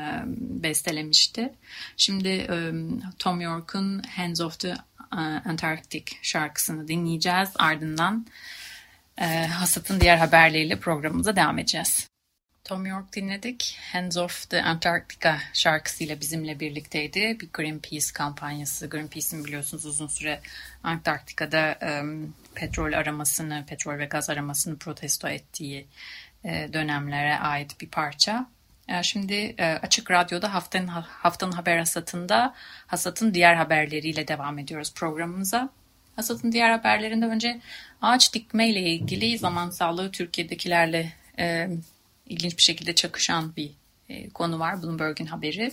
bestelemişti. 0.63 1.53
Şimdi 1.97 2.47
Tom 3.19 3.41
York'un 3.41 4.03
Hands 4.15 4.41
of 4.41 4.60
the 4.60 4.75
Antarctic 5.45 6.05
şarkısını 6.21 6.88
dinleyeceğiz. 6.88 7.49
Ardından 7.55 8.25
Hasat'ın 9.49 10.01
diğer 10.01 10.17
haberleriyle 10.17 10.79
programımıza 10.79 11.36
devam 11.36 11.60
edeceğiz. 11.60 12.10
Tom 12.69 12.86
York 12.86 13.13
dinledik. 13.13 13.77
Hands 13.93 14.17
Off 14.17 14.49
the 14.49 14.63
Antarctica 14.63 15.39
şarkısıyla 15.53 16.21
bizimle 16.21 16.60
birlikteydi. 16.60 17.38
Bir 17.39 17.49
Greenpeace 17.53 18.13
kampanyası. 18.13 18.89
Greenpeace'in 18.89 19.45
biliyorsunuz 19.45 19.86
uzun 19.86 20.08
süre 20.08 20.41
Antarktika'da 20.84 21.79
um, 22.01 22.36
petrol 22.55 22.93
aramasını, 22.93 23.65
petrol 23.67 23.97
ve 23.97 24.05
gaz 24.05 24.29
aramasını 24.29 24.77
protesto 24.77 25.27
ettiği 25.27 25.79
e, 25.79 25.86
dönemlere 26.43 27.39
ait 27.39 27.82
bir 27.82 27.88
parça. 27.88 28.47
E, 28.89 29.04
şimdi 29.04 29.34
e, 29.34 29.65
Açık 29.65 30.12
Radyo'da 30.12 30.54
haftanın, 30.54 30.88
haftanın 30.88 31.52
haber 31.52 31.78
hasatında 31.78 32.56
hasatın 32.88 33.34
diğer 33.34 33.56
haberleriyle 33.56 34.28
devam 34.28 34.60
ediyoruz 34.60 34.93
programımıza. 34.93 35.69
Hasatın 36.15 36.52
diğer 36.52 36.69
haberlerinde 36.69 37.25
önce 37.25 37.60
ağaç 38.02 38.34
dikme 38.34 38.69
ile 38.69 38.82
ilgili 38.82 39.38
zaman 39.38 39.69
sağlığı 39.69 40.12
Türkiye'dekilerle 40.12 41.13
e, 41.39 41.69
ilginç 42.25 42.58
bir 42.58 42.63
şekilde 42.63 42.95
çakışan 42.95 43.56
bir 43.56 43.71
e, 44.10 44.30
konu 44.30 44.60
var. 44.60 44.84
Bloomberg'in 44.84 45.25
haberi. 45.25 45.71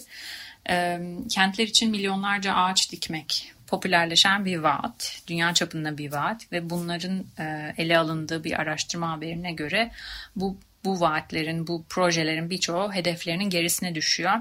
E, 0.69 1.01
kentler 1.31 1.65
için 1.65 1.91
milyonlarca 1.91 2.55
ağaç 2.55 2.93
dikmek 2.93 3.53
popülerleşen 3.67 4.45
bir 4.45 4.59
vaat. 4.59 5.23
Dünya 5.27 5.55
çapında 5.55 5.99
bir 5.99 6.13
vaat 6.13 6.53
ve 6.53 6.71
bunların 6.71 7.25
e, 7.39 7.75
ele 7.79 7.99
alındığı 7.99 8.45
bir 8.45 8.61
araştırma 8.61 9.11
haberine 9.11 9.53
göre 9.53 9.91
bu 10.37 10.59
bu 10.85 11.01
vaatlerin, 11.01 11.67
bu 11.67 11.85
projelerin 11.89 12.51
birçoğu 12.51 12.93
hedeflerinin 12.93 13.51
gerisine 13.51 13.95
düşüyor. 13.95 14.33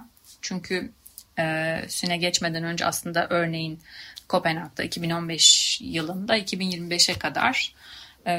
Çünkü 0.42 0.92
e, 1.40 1.78
süne 1.88 2.18
geçmeden 2.18 2.64
önce 2.64 2.86
aslında 2.86 3.28
örneğin 3.30 3.80
Kopenhag'da 4.28 4.84
2015 4.84 5.82
yılında 5.82 6.38
2025'e 6.38 7.20
kadar 7.20 7.74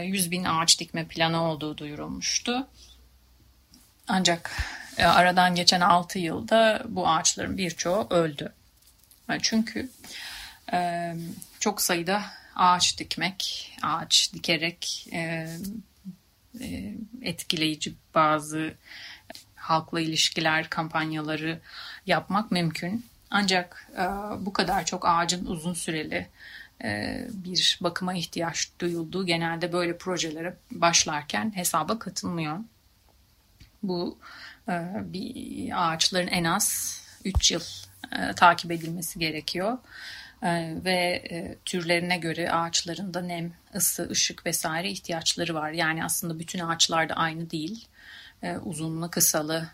100 0.03 0.31
bin 0.31 0.45
ağaç 0.45 0.81
dikme 0.81 1.05
planı 1.05 1.43
olduğu 1.43 1.79
duyurulmuştu. 1.79 2.67
Ancak 4.09 4.51
e, 4.99 5.05
aradan 5.05 5.55
geçen 5.55 5.81
6 5.81 6.19
yılda 6.19 6.83
bu 6.89 7.09
ağaçların 7.09 7.59
birçoğu 7.59 8.07
öldü. 8.11 8.53
E, 9.31 9.39
çünkü 9.43 9.91
e, 10.73 11.13
çok 11.61 11.83
sayıda 11.83 12.23
ağaç 12.57 12.99
dikmek, 12.99 13.73
ağaç 13.83 14.33
dikerek 14.33 15.09
etkileyici 17.23 17.95
bazı 18.15 18.75
halkla 19.55 20.01
ilişkiler 20.01 20.71
kampanyaları 20.71 21.61
yapmak 22.07 22.53
mümkün. 22.53 23.07
Ancak 23.31 23.91
bu 24.41 24.53
kadar 24.53 24.85
çok 24.85 25.09
ağacın 25.09 25.47
uzun 25.47 25.75
süreli 25.75 26.29
bir 27.31 27.79
bakıma 27.81 28.15
ihtiyaç 28.15 28.69
duyulduğu 28.81 29.27
genelde 29.27 29.73
böyle 29.73 29.99
projelere 29.99 30.57
başlarken 30.71 31.57
hesaba 31.57 31.99
katılmıyor. 31.99 32.59
Bu 33.83 34.19
e, 34.69 34.73
bir 35.05 35.71
ağaçların 35.75 36.27
en 36.27 36.45
az 36.45 37.01
3 37.25 37.51
yıl 37.53 37.61
e, 38.13 38.33
takip 38.33 38.71
edilmesi 38.71 39.19
gerekiyor. 39.19 39.79
E, 40.43 40.75
ve 40.85 41.23
türlerine 41.65 42.17
göre 42.17 42.53
ağaçların 42.53 43.15
da 43.15 43.21
nem, 43.21 43.53
ısı, 43.75 44.09
ışık 44.11 44.47
vesaire 44.47 44.91
ihtiyaçları 44.91 45.55
var. 45.55 45.71
Yani 45.71 46.05
aslında 46.05 46.39
bütün 46.39 46.59
ağaçlar 46.59 47.09
da 47.09 47.15
aynı 47.15 47.51
değil. 47.51 47.89
Uzunlu, 48.65 49.11
kısalı, 49.11 49.69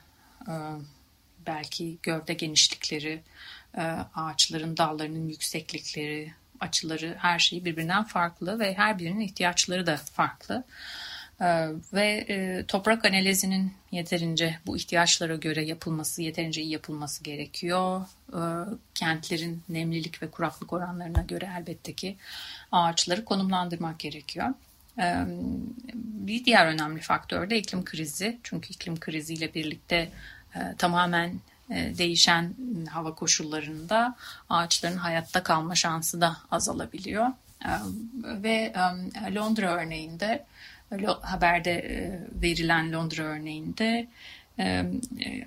belki 1.47 1.99
gövde 2.03 2.35
genişlikleri, 2.35 3.23
ağaçların 4.15 4.77
dallarının 4.77 5.29
yükseklikleri, 5.29 6.33
açıları 6.61 7.17
her 7.19 7.39
şeyi 7.39 7.65
birbirinden 7.65 8.05
farklı 8.05 8.59
ve 8.59 8.75
her 8.75 8.99
birinin 8.99 9.21
ihtiyaçları 9.21 9.87
da 9.87 9.97
farklı. 9.97 10.65
Ee, 11.43 11.69
ve 11.93 12.25
e, 12.29 12.65
toprak 12.67 13.05
analizinin 13.05 13.73
yeterince 13.93 14.59
bu 14.67 14.77
ihtiyaçlara 14.77 15.37
göre 15.37 15.65
yapılması, 15.65 16.23
yeterince 16.23 16.63
iyi 16.63 16.73
yapılması 16.73 17.25
gerekiyor. 17.25 18.07
Ee, 18.33 18.39
kentlerin 18.95 19.63
nemlilik 19.69 20.23
ve 20.23 20.31
kuraklık 20.31 20.73
oranlarına 20.73 21.23
göre 21.23 21.51
elbette 21.59 21.93
ki 21.93 22.17
ağaçları 22.73 23.25
konumlandırmak 23.25 23.99
gerekiyor. 23.99 24.49
Ee, 24.99 25.25
bir 25.95 26.45
diğer 26.45 26.67
önemli 26.67 27.01
faktör 27.01 27.51
de 27.51 27.59
iklim 27.59 27.85
krizi. 27.85 28.39
Çünkü 28.43 28.73
iklim 28.73 29.01
kriziyle 29.01 29.55
birlikte 29.55 30.09
e, 30.55 30.59
tamamen 30.79 31.41
e, 31.71 31.99
değişen 31.99 32.55
hava 32.91 33.15
koşullarında 33.15 34.17
ağaçların 34.49 34.97
hayatta 34.97 35.43
kalma 35.43 35.75
şansı 35.75 36.21
da 36.21 36.37
azalabiliyor. 36.51 37.27
Ve 38.25 38.73
Londra 39.35 39.73
örneğinde 39.73 40.45
haberde 41.21 41.71
e, 41.71 42.21
verilen 42.43 42.93
Londra 42.93 43.23
örneğinde 43.23 44.09
e, 44.59 44.85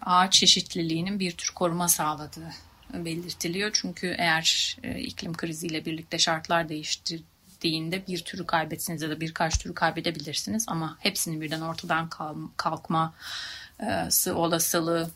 ağaç 0.02 0.34
çeşitliliğinin 0.34 1.20
bir 1.20 1.32
tür 1.32 1.52
koruma 1.56 1.88
sağladığı 1.88 2.52
belirtiliyor. 2.94 3.70
Çünkü 3.74 4.16
eğer 4.18 4.78
e, 4.84 5.00
iklim 5.00 5.34
kriziyle 5.34 5.86
birlikte 5.86 6.20
şartlar 6.20 6.70
değiştirdiğinde 6.70 8.08
bir 8.08 8.24
türü 8.24 8.46
kaybetsiniz 8.46 9.02
ya 9.02 9.10
da 9.10 9.22
birkaç 9.22 9.58
türü 9.58 9.74
kaybedebilirsiniz 9.74 10.66
ama 10.68 10.98
hepsinin 11.00 11.42
birden 11.42 11.62
ortadan 11.62 12.10
kalkması 12.58 14.36
olasılığı 14.36 15.10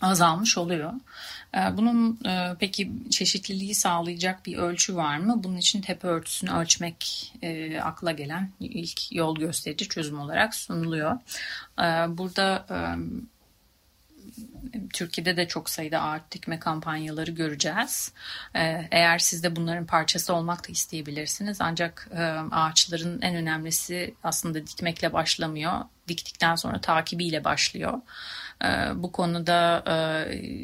azalmış 0.00 0.58
oluyor. 0.58 0.92
Ee, 1.54 1.76
bunun 1.76 2.18
e, 2.26 2.56
peki 2.58 2.92
çeşitliliği 3.10 3.74
sağlayacak 3.74 4.46
bir 4.46 4.56
ölçü 4.56 4.96
var 4.96 5.18
mı? 5.18 5.44
Bunun 5.44 5.56
için 5.56 5.80
tepe 5.80 6.08
örtüsünü 6.08 6.50
ölçmek 6.50 7.32
e, 7.42 7.80
akla 7.80 8.12
gelen 8.12 8.50
ilk 8.60 9.12
yol 9.12 9.36
gösterici 9.36 9.88
çözüm 9.88 10.20
olarak 10.20 10.54
sunuluyor. 10.54 11.18
Ee, 11.78 11.82
burada 12.18 12.66
e, 12.70 12.76
Türkiye'de 14.92 15.36
de 15.36 15.48
çok 15.48 15.70
sayıda 15.70 16.02
ağaç 16.02 16.22
dikme 16.30 16.58
kampanyaları 16.58 17.30
göreceğiz. 17.30 18.12
Ee, 18.54 18.88
eğer 18.90 19.18
siz 19.18 19.42
de 19.42 19.56
bunların 19.56 19.86
parçası 19.86 20.34
olmak 20.34 20.68
da 20.68 20.72
isteyebilirsiniz. 20.72 21.60
Ancak 21.60 22.08
ağaçların 22.50 23.22
en 23.22 23.34
önemlisi 23.36 24.14
aslında 24.24 24.66
dikmekle 24.66 25.12
başlamıyor. 25.12 25.72
Diktikten 26.08 26.54
sonra 26.54 26.80
takibiyle 26.80 27.44
başlıyor. 27.44 28.00
Ee, 28.64 28.66
bu 28.94 29.12
konuda 29.12 29.82
e, 29.86 29.94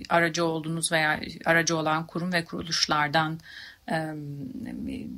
aracı 0.09 0.45
olduğunuz 0.45 0.93
veya 0.93 1.21
aracı 1.45 1.77
olan 1.77 2.07
kurum 2.07 2.33
ve 2.33 2.45
kuruluşlardan 2.45 3.41
e, 3.91 4.15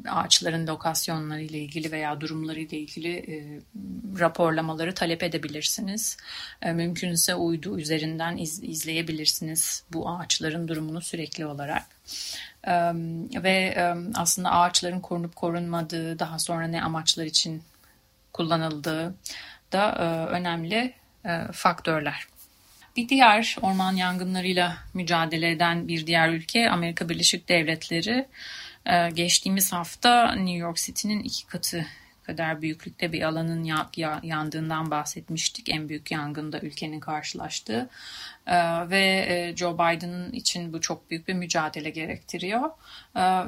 ağaçların 0.09 0.67
lokasyonları 0.67 1.43
ile 1.43 1.59
ilgili 1.59 1.93
veya 1.93 2.21
durumları 2.21 2.61
ile 2.61 2.79
ilgili 2.79 3.17
e, 3.17 3.61
raporlamaları 4.21 4.95
talep 4.95 5.23
edebilirsiniz. 5.23 6.17
Mümkünse 6.65 7.35
uydu 7.35 7.79
üzerinden 7.79 8.37
izleyebilirsiniz 8.63 9.85
bu 9.93 10.11
ağaçların 10.11 10.69
durumunu 10.69 11.01
sürekli 11.01 11.47
olarak. 11.47 11.87
Ve 13.43 13.77
aslında 14.15 14.51
ağaçların 14.51 15.01
korunup 15.01 15.37
korunmadığı, 15.37 16.19
daha 16.19 16.39
sonra 16.39 16.67
ne 16.67 16.83
amaçlar 16.83 17.25
için 17.25 17.63
kullanıldığı 18.33 19.15
da 19.75 19.95
önemli 20.31 20.95
faktörler. 21.53 22.27
Bir 22.97 23.09
diğer 23.09 23.57
orman 23.63 23.97
yangınlarıyla 23.97 24.77
mücadele 24.95 25.51
eden 25.51 25.89
bir 25.89 26.07
diğer 26.07 26.29
ülke 26.29 26.71
Amerika 26.71 27.09
Birleşik 27.09 27.49
Devletleri. 27.49 28.27
Ee, 28.87 29.11
geçtiğimiz 29.15 29.73
hafta 29.73 30.33
New 30.33 30.59
York 30.59 30.77
City'nin 30.77 31.21
iki 31.21 31.47
katı 31.47 31.87
kadar 32.23 32.63
büyüklükte 32.63 33.13
bir 33.13 33.23
alanın 33.23 33.65
yandığından 34.23 34.91
bahsetmiştik. 34.91 35.69
En 35.69 35.89
büyük 35.89 36.11
yangında 36.11 36.61
ülkenin 36.61 37.01
karşılaştığı 37.01 37.89
ve 38.91 39.27
e, 39.29 39.57
Joe 39.57 39.75
Biden 39.75 40.33
için 40.33 40.73
bu 40.73 40.81
çok 40.81 41.11
büyük 41.11 41.29
bir 41.29 41.35
mücadele 41.35 41.91
gerektiriyor 41.91 42.71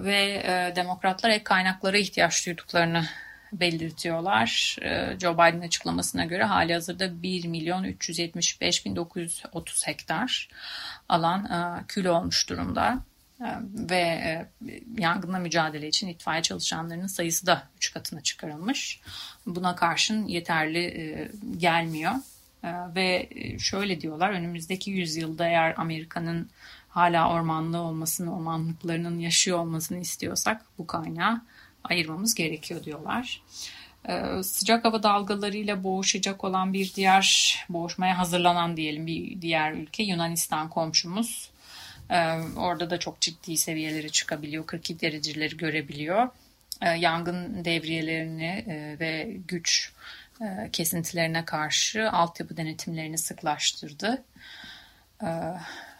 ve 0.04 0.42
e, 0.44 0.76
demokratlar 0.76 1.30
ek 1.30 1.44
kaynaklara 1.44 1.98
ihtiyaç 1.98 2.46
duyduklarını 2.46 3.04
belirtiyorlar. 3.60 4.76
Ee, 4.82 5.16
Joe 5.20 5.34
Biden 5.34 5.60
açıklamasına 5.60 6.24
göre 6.24 6.44
hali 6.44 6.72
hazırda 6.74 7.22
1 7.22 7.44
milyon 7.44 7.84
375 7.84 8.86
bin 8.86 8.96
930 8.96 9.86
hektar 9.86 10.48
alan 11.08 11.44
e, 11.44 11.84
kül 11.88 12.06
olmuş 12.06 12.48
durumda. 12.48 12.98
E, 13.40 13.46
ve 13.90 13.98
e, 13.98 14.48
yangınla 14.98 15.38
mücadele 15.38 15.88
için 15.88 16.08
itfaiye 16.08 16.42
çalışanlarının 16.42 17.06
sayısı 17.06 17.46
da 17.46 17.68
3 17.76 17.92
katına 17.94 18.20
çıkarılmış. 18.20 19.00
Buna 19.46 19.76
karşın 19.76 20.26
yeterli 20.26 21.30
gelmiyor. 21.56 22.12
Ve 22.94 23.28
şöyle 23.58 24.00
diyorlar 24.00 24.30
önümüzdeki 24.30 24.90
yüzyılda 24.90 25.46
eğer 25.46 25.74
Amerika'nın 25.76 26.50
hala 26.88 27.30
ormanlı 27.30 27.78
olmasını, 27.78 28.36
ormanlıklarının 28.36 29.18
yaşıyor 29.18 29.58
olmasını 29.58 29.98
istiyorsak 29.98 30.62
bu 30.78 30.86
kaynağı 30.86 31.40
ayırmamız 31.88 32.34
gerekiyor 32.34 32.84
diyorlar. 32.84 33.42
Ee, 34.08 34.42
sıcak 34.42 34.84
hava 34.84 35.02
dalgalarıyla 35.02 35.84
boğuşacak 35.84 36.44
olan 36.44 36.72
bir 36.72 36.94
diğer, 36.94 37.56
boğuşmaya 37.68 38.18
hazırlanan 38.18 38.76
diyelim 38.76 39.06
bir 39.06 39.42
diğer 39.42 39.72
ülke 39.72 40.02
Yunanistan 40.02 40.70
komşumuz. 40.70 41.50
Ee, 42.10 42.38
orada 42.56 42.90
da 42.90 42.98
çok 42.98 43.20
ciddi 43.20 43.56
seviyeleri 43.56 44.10
çıkabiliyor, 44.10 44.66
42 44.66 45.00
dereceleri 45.00 45.56
görebiliyor. 45.56 46.28
Ee, 46.82 46.88
yangın 46.88 47.64
devriyelerini 47.64 48.64
e, 48.68 48.96
ve 49.00 49.36
güç 49.48 49.92
e, 50.40 50.70
kesintilerine 50.72 51.44
karşı 51.44 52.10
altyapı 52.10 52.56
denetimlerini 52.56 53.18
sıklaştırdı. 53.18 54.24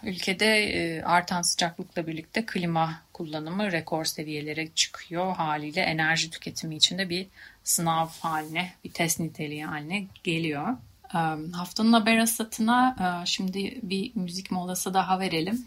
E, 0.06 0.10
ülkede 0.10 0.46
e, 0.46 1.02
artan 1.02 1.42
sıcaklıkla 1.42 2.06
birlikte 2.06 2.46
klima 2.46 3.02
kullanımı 3.12 3.72
rekor 3.72 4.04
seviyelere 4.04 4.68
çıkıyor. 4.74 5.36
Haliyle 5.36 5.80
enerji 5.80 6.30
tüketimi 6.30 6.76
içinde 6.76 7.10
bir 7.10 7.26
sınav 7.64 8.08
haline, 8.20 8.72
bir 8.84 8.92
test 8.92 9.20
niteliği 9.20 9.64
haline 9.64 10.06
geliyor. 10.24 10.76
Haftanın 11.52 11.92
haber 11.92 12.18
asatına 12.18 13.22
şimdi 13.26 13.78
bir 13.82 14.12
müzik 14.14 14.50
molası 14.50 14.94
daha 14.94 15.20
verelim. 15.20 15.66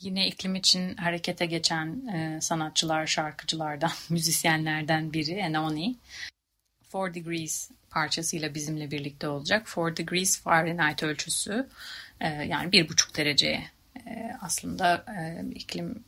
Yine 0.00 0.26
iklim 0.26 0.54
için 0.54 0.96
harekete 0.96 1.46
geçen 1.46 2.02
sanatçılar, 2.40 3.06
şarkıcılardan, 3.06 3.90
müzisyenlerden 4.10 5.12
biri 5.12 5.32
Enoni. 5.32 5.96
Four 6.88 7.14
Degrees 7.14 7.70
parçasıyla 7.90 8.54
bizimle 8.54 8.90
birlikte 8.90 9.28
olacak. 9.28 9.68
Four 9.68 9.96
Degrees 9.96 10.40
Fahrenheit 10.40 11.02
ölçüsü 11.02 11.68
yani 12.48 12.72
bir 12.72 12.88
buçuk 12.88 13.16
dereceye 13.16 13.64
aslında 14.40 15.04
iklim 15.54 16.04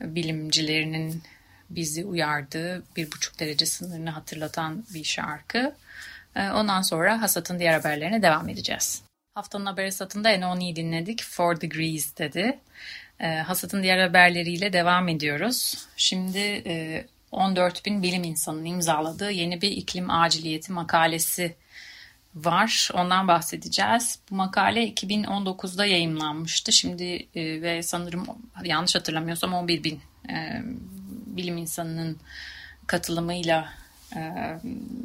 bilimcilerinin 0.00 1.22
bizi 1.70 2.04
uyardığı 2.04 2.82
bir 2.96 3.12
buçuk 3.12 3.40
derece 3.40 3.66
sınırını 3.66 4.10
hatırlatan 4.10 4.84
bir 4.94 5.04
şarkı. 5.04 5.74
Ee, 6.36 6.50
ondan 6.50 6.82
sonra 6.82 7.22
Hasat'ın 7.22 7.58
diğer 7.58 7.72
haberlerine 7.72 8.22
devam 8.22 8.48
edeceğiz. 8.48 9.02
Haftanın 9.34 9.66
haber 9.66 9.84
Hasat'ında 9.84 10.30
Enoni'yi 10.30 10.76
dinledik. 10.76 11.22
Four 11.22 11.60
Degrees 11.60 12.16
dedi. 12.18 12.58
Ee, 13.20 13.26
Hasat'ın 13.26 13.82
diğer 13.82 13.98
haberleriyle 13.98 14.72
devam 14.72 15.08
ediyoruz. 15.08 15.86
Şimdi 15.96 16.62
14 17.32 17.80
e, 17.80 17.84
bin 17.84 18.02
bilim 18.02 18.24
insanının 18.24 18.64
imzaladığı 18.64 19.30
yeni 19.30 19.60
bir 19.60 19.70
iklim 19.70 20.10
aciliyeti 20.10 20.72
makalesi 20.72 21.56
var. 22.34 22.90
Ondan 22.94 23.28
bahsedeceğiz. 23.28 24.18
Bu 24.30 24.34
makale 24.34 24.88
2019'da 24.88 25.86
yayımlanmıştı. 25.86 26.72
Şimdi 26.72 27.28
e, 27.34 27.62
ve 27.62 27.82
sanırım 27.82 28.26
yanlış 28.64 28.94
hatırlamıyorsam 28.94 29.54
11 29.54 29.84
bin 29.84 30.00
e, 30.28 30.62
bilim 31.26 31.56
insanının 31.56 32.18
katılımıyla 32.86 33.72
e, 34.16 34.20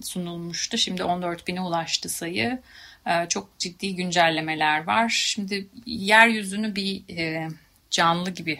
sunulmuştu. 0.04 0.78
Şimdi 0.78 1.04
14 1.04 1.48
bine 1.48 1.62
ulaştı 1.62 2.10
sayı. 2.10 2.62
E, 3.08 3.30
çok 3.30 3.60
ciddi 3.60 3.96
güncellemeler 3.96 4.84
var. 4.84 5.10
Şimdi 5.10 5.68
yeryüzünü 5.86 6.76
bir 6.76 7.18
e, 7.18 7.50
canlı 7.90 8.30
gibi 8.30 8.60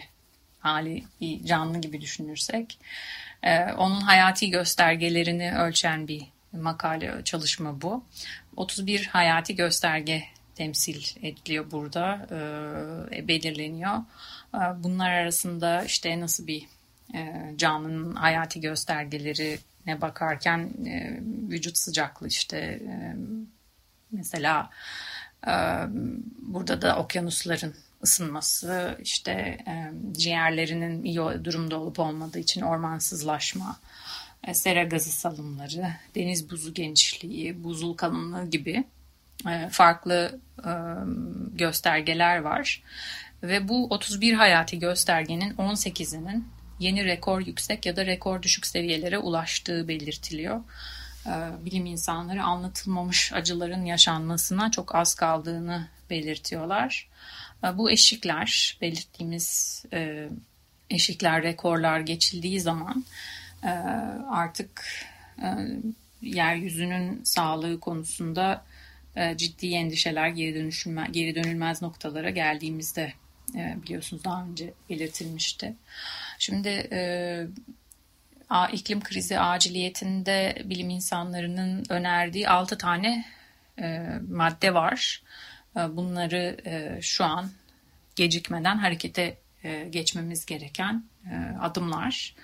hali 0.60 1.04
bir 1.20 1.44
canlı 1.44 1.80
gibi 1.80 2.00
düşünürsek 2.00 2.78
onun 3.76 4.00
hayati 4.00 4.50
göstergelerini 4.50 5.58
ölçen 5.58 6.08
bir 6.08 6.22
makale 6.52 7.24
çalışma 7.24 7.82
bu. 7.82 8.04
31 8.56 9.06
hayati 9.06 9.56
gösterge 9.56 10.24
temsil 10.54 11.02
ediliyor 11.22 11.70
burada, 11.70 12.26
e, 13.12 13.28
belirleniyor. 13.28 13.96
E, 14.54 14.58
bunlar 14.82 15.10
arasında 15.10 15.84
işte 15.84 16.20
nasıl 16.20 16.46
bir 16.46 16.66
e, 17.14 17.52
canlının 17.56 18.14
hayati 18.14 18.60
göstergelerine 18.60 20.00
bakarken 20.00 20.70
e, 20.86 21.20
vücut 21.50 21.78
sıcaklığı 21.78 22.28
işte 22.28 22.56
e, 22.58 23.16
mesela 24.10 24.70
e, 25.46 25.52
burada 26.38 26.82
da 26.82 26.96
okyanusların 26.96 27.74
ısınması 28.02 28.98
işte 29.02 29.32
e, 29.66 29.92
ciğerlerinin 30.12 31.04
iyi 31.04 31.44
durumda 31.44 31.80
olup 31.80 31.98
olmadığı 31.98 32.38
için 32.38 32.60
ormansızlaşma 32.60 33.76
sera 34.54 34.84
gazı 34.84 35.10
salımları 35.10 35.92
deniz 36.14 36.50
buzu 36.50 36.74
genişliği 36.74 37.64
buzul 37.64 37.94
kalınlığı 37.94 38.50
gibi 38.50 38.84
e, 39.48 39.68
farklı 39.70 40.40
e, 40.58 40.72
göstergeler 41.56 42.38
var 42.38 42.82
ve 43.42 43.68
bu 43.68 43.86
31 43.86 44.32
hayati 44.32 44.78
göstergenin 44.78 45.50
18'inin 45.50 46.48
yeni 46.78 47.04
rekor 47.04 47.46
yüksek 47.46 47.86
ya 47.86 47.96
da 47.96 48.06
rekor 48.06 48.42
düşük 48.42 48.66
seviyelere 48.66 49.18
ulaştığı 49.18 49.88
belirtiliyor. 49.88 50.60
Bilim 51.64 51.86
insanları 51.86 52.42
anlatılmamış 52.42 53.32
acıların 53.32 53.84
yaşanmasına 53.84 54.70
çok 54.70 54.94
az 54.94 55.14
kaldığını 55.14 55.88
belirtiyorlar. 56.10 57.08
Bu 57.74 57.90
eşikler, 57.90 58.78
belirttiğimiz 58.80 59.84
e, 59.92 60.28
eşikler, 60.90 61.42
rekorlar 61.42 62.00
geçildiği 62.00 62.60
zaman 62.60 63.04
e, 63.04 63.45
artık 64.30 64.84
e, 65.42 65.46
yeryüzünün 66.22 67.24
sağlığı 67.24 67.80
konusunda 67.80 68.64
ciddi 69.36 69.74
endişeler, 69.74 70.28
geri, 70.28 70.54
dönüşülme, 70.54 71.08
geri 71.10 71.34
dönülmez 71.34 71.82
noktalara 71.82 72.30
geldiğimizde 72.30 73.12
biliyorsunuz 73.54 74.24
daha 74.24 74.44
önce 74.44 74.72
belirtilmişti. 74.90 75.74
Şimdi 76.38 76.68
e, 76.92 77.46
iklim 78.72 79.00
krizi 79.00 79.38
aciliyetinde 79.38 80.62
bilim 80.64 80.90
insanlarının 80.90 81.84
önerdiği 81.88 82.48
6 82.48 82.78
tane 82.78 83.24
e, 83.78 84.08
madde 84.30 84.74
var. 84.74 85.22
E, 85.76 85.96
bunları 85.96 86.56
e, 86.64 87.02
şu 87.02 87.24
an 87.24 87.50
gecikmeden 88.16 88.76
harekete 88.78 89.36
e, 89.64 89.88
geçmemiz 89.90 90.46
gereken 90.46 91.04
e, 91.30 91.58
adımlar. 91.60 92.34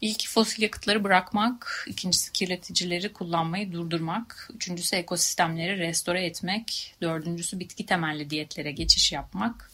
İlk 0.00 0.28
fosil 0.28 0.62
yakıtları 0.62 1.04
bırakmak, 1.04 1.86
ikincisi 1.88 2.32
kirleticileri 2.32 3.12
kullanmayı 3.12 3.72
durdurmak, 3.72 4.50
üçüncüsü 4.54 4.96
ekosistemleri 4.96 5.78
restore 5.78 6.24
etmek, 6.24 6.94
dördüncüsü 7.02 7.60
bitki 7.60 7.86
temelli 7.86 8.30
diyetlere 8.30 8.72
geçiş 8.72 9.12
yapmak, 9.12 9.70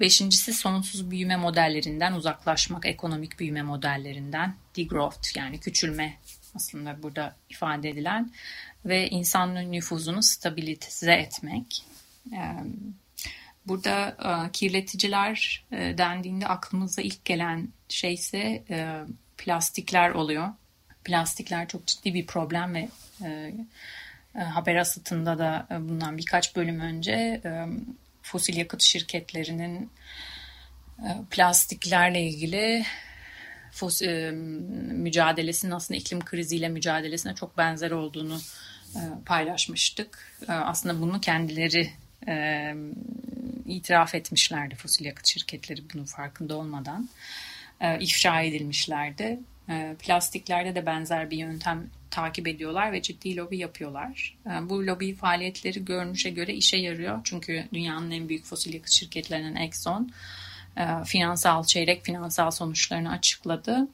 Beşincisi 0.00 0.52
sonsuz 0.52 1.10
büyüme 1.10 1.36
modellerinden 1.36 2.12
uzaklaşmak, 2.12 2.86
ekonomik 2.86 3.38
büyüme 3.38 3.62
modellerinden, 3.62 4.54
degrowth 4.76 5.36
yani 5.36 5.60
küçülme 5.60 6.18
aslında 6.54 7.02
burada 7.02 7.36
ifade 7.50 7.88
edilen 7.88 8.32
ve 8.84 9.08
insanın 9.08 9.72
nüfuzunu 9.72 10.22
stabilize 10.22 11.12
etmek. 11.12 11.84
Burada 13.66 14.16
kirleticiler 14.52 15.64
dendiğinde 15.72 16.46
aklımıza 16.46 17.02
ilk 17.02 17.24
gelen 17.24 17.68
şey 17.92 18.14
ise 18.14 18.64
plastikler 19.38 20.10
oluyor. 20.10 20.48
Plastikler 21.04 21.68
çok 21.68 21.86
ciddi 21.86 22.14
bir 22.14 22.26
problem 22.26 22.74
ve 22.74 22.88
haber 24.34 24.76
asıtında 24.76 25.38
da 25.38 25.66
bundan 25.70 26.18
birkaç 26.18 26.56
bölüm 26.56 26.80
önce 26.80 27.40
fosil 28.22 28.56
yakıt 28.56 28.82
şirketlerinin 28.82 29.90
e, 30.98 31.08
plastiklerle 31.30 32.22
ilgili 32.22 32.84
fosil, 33.72 34.08
e, 34.08 34.30
mücadelesinin 34.92 35.72
aslında 35.72 36.00
iklim 36.00 36.24
kriziyle 36.24 36.68
mücadelesine 36.68 37.34
çok 37.34 37.58
benzer 37.58 37.90
olduğunu 37.90 38.40
e, 38.94 39.00
paylaşmıştık. 39.26 40.34
Aslında 40.48 41.00
bunu 41.00 41.20
kendileri 41.20 41.90
itiraf 43.66 44.14
etmişlerdi 44.14 44.74
fosil 44.74 45.04
yakıt 45.04 45.26
şirketleri 45.26 45.82
bunun 45.94 46.04
farkında 46.04 46.56
olmadan. 46.56 47.08
İfşa 48.00 48.40
edilmişlerdi. 48.40 49.38
Plastiklerde 49.98 50.74
de 50.74 50.86
benzer 50.86 51.30
bir 51.30 51.36
yöntem 51.36 51.90
takip 52.10 52.48
ediyorlar 52.48 52.92
ve 52.92 53.02
ciddi 53.02 53.36
lobi 53.36 53.58
yapıyorlar. 53.58 54.36
Ee, 54.46 54.68
bu 54.68 54.86
lobi 54.86 55.14
faaliyetleri 55.14 55.84
görünüşe 55.84 56.30
göre 56.30 56.54
işe 56.54 56.76
yarıyor. 56.76 57.20
Çünkü 57.24 57.68
dünyanın 57.72 58.10
en 58.10 58.28
büyük 58.28 58.44
fosil 58.44 58.74
yakıt 58.74 58.92
şirketlerinden 58.92 59.56
Exxon 59.56 60.10
e, 60.76 61.04
finansal 61.04 61.64
çeyrek 61.64 62.04
finansal 62.04 62.50
sonuçlarını 62.50 63.10
açıkladı. 63.10 63.88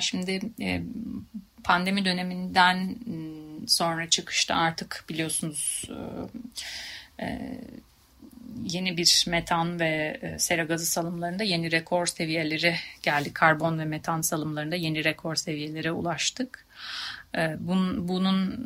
Şimdi 0.00 0.40
e, 0.60 0.82
pandemi 1.64 2.04
döneminden 2.04 2.96
sonra 3.66 4.10
çıkışta 4.10 4.54
artık 4.54 5.04
biliyorsunuz 5.08 5.90
e, 7.20 7.26
yeni 8.64 8.96
bir 8.96 9.24
metan 9.28 9.80
ve 9.80 10.20
sera 10.38 10.64
gazı 10.64 10.86
salımlarında 10.86 11.44
yeni 11.44 11.72
rekor 11.72 12.06
seviyeleri 12.06 12.74
geldi. 13.02 13.32
Karbon 13.32 13.78
ve 13.78 13.84
metan 13.84 14.20
salımlarında 14.20 14.76
yeni 14.76 15.04
rekor 15.04 15.34
seviyelere 15.34 15.92
ulaştık. 15.92 16.66
Ee, 17.36 17.56
bunun, 17.58 18.08
bunun 18.08 18.56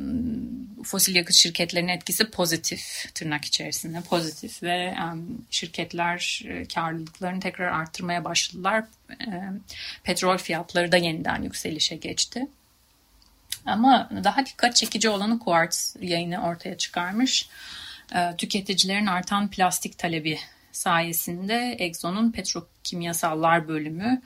fosil 0.83 1.15
yakıt 1.15 1.35
şirketlerinin 1.35 1.91
etkisi 1.91 2.29
pozitif 2.29 3.05
tırnak 3.15 3.45
içerisinde 3.45 4.01
pozitif 4.01 4.63
ve 4.63 4.95
şirketler 5.49 6.41
e, 6.47 6.65
karlılıklarını 6.67 7.39
tekrar 7.39 7.67
arttırmaya 7.67 8.23
başladılar. 8.23 8.83
Petrol 10.03 10.37
fiyatları 10.37 10.91
da 10.91 10.97
yeniden 10.97 11.43
yükselişe 11.43 11.95
geçti. 11.95 12.47
Ama 13.65 14.09
daha 14.23 14.45
dikkat 14.45 14.75
çekici 14.75 15.09
olanı 15.09 15.39
Quartz 15.39 15.95
yayını 16.01 16.43
ortaya 16.43 16.77
çıkarmış. 16.77 17.49
Ee, 18.15 18.35
tüketicilerin 18.37 19.05
artan 19.05 19.49
plastik 19.49 19.97
talebi 19.97 20.39
sayesinde 20.71 21.75
Exxon'un 21.79 22.31
petrokimyasallar 22.31 23.67
bölümü 23.67 24.21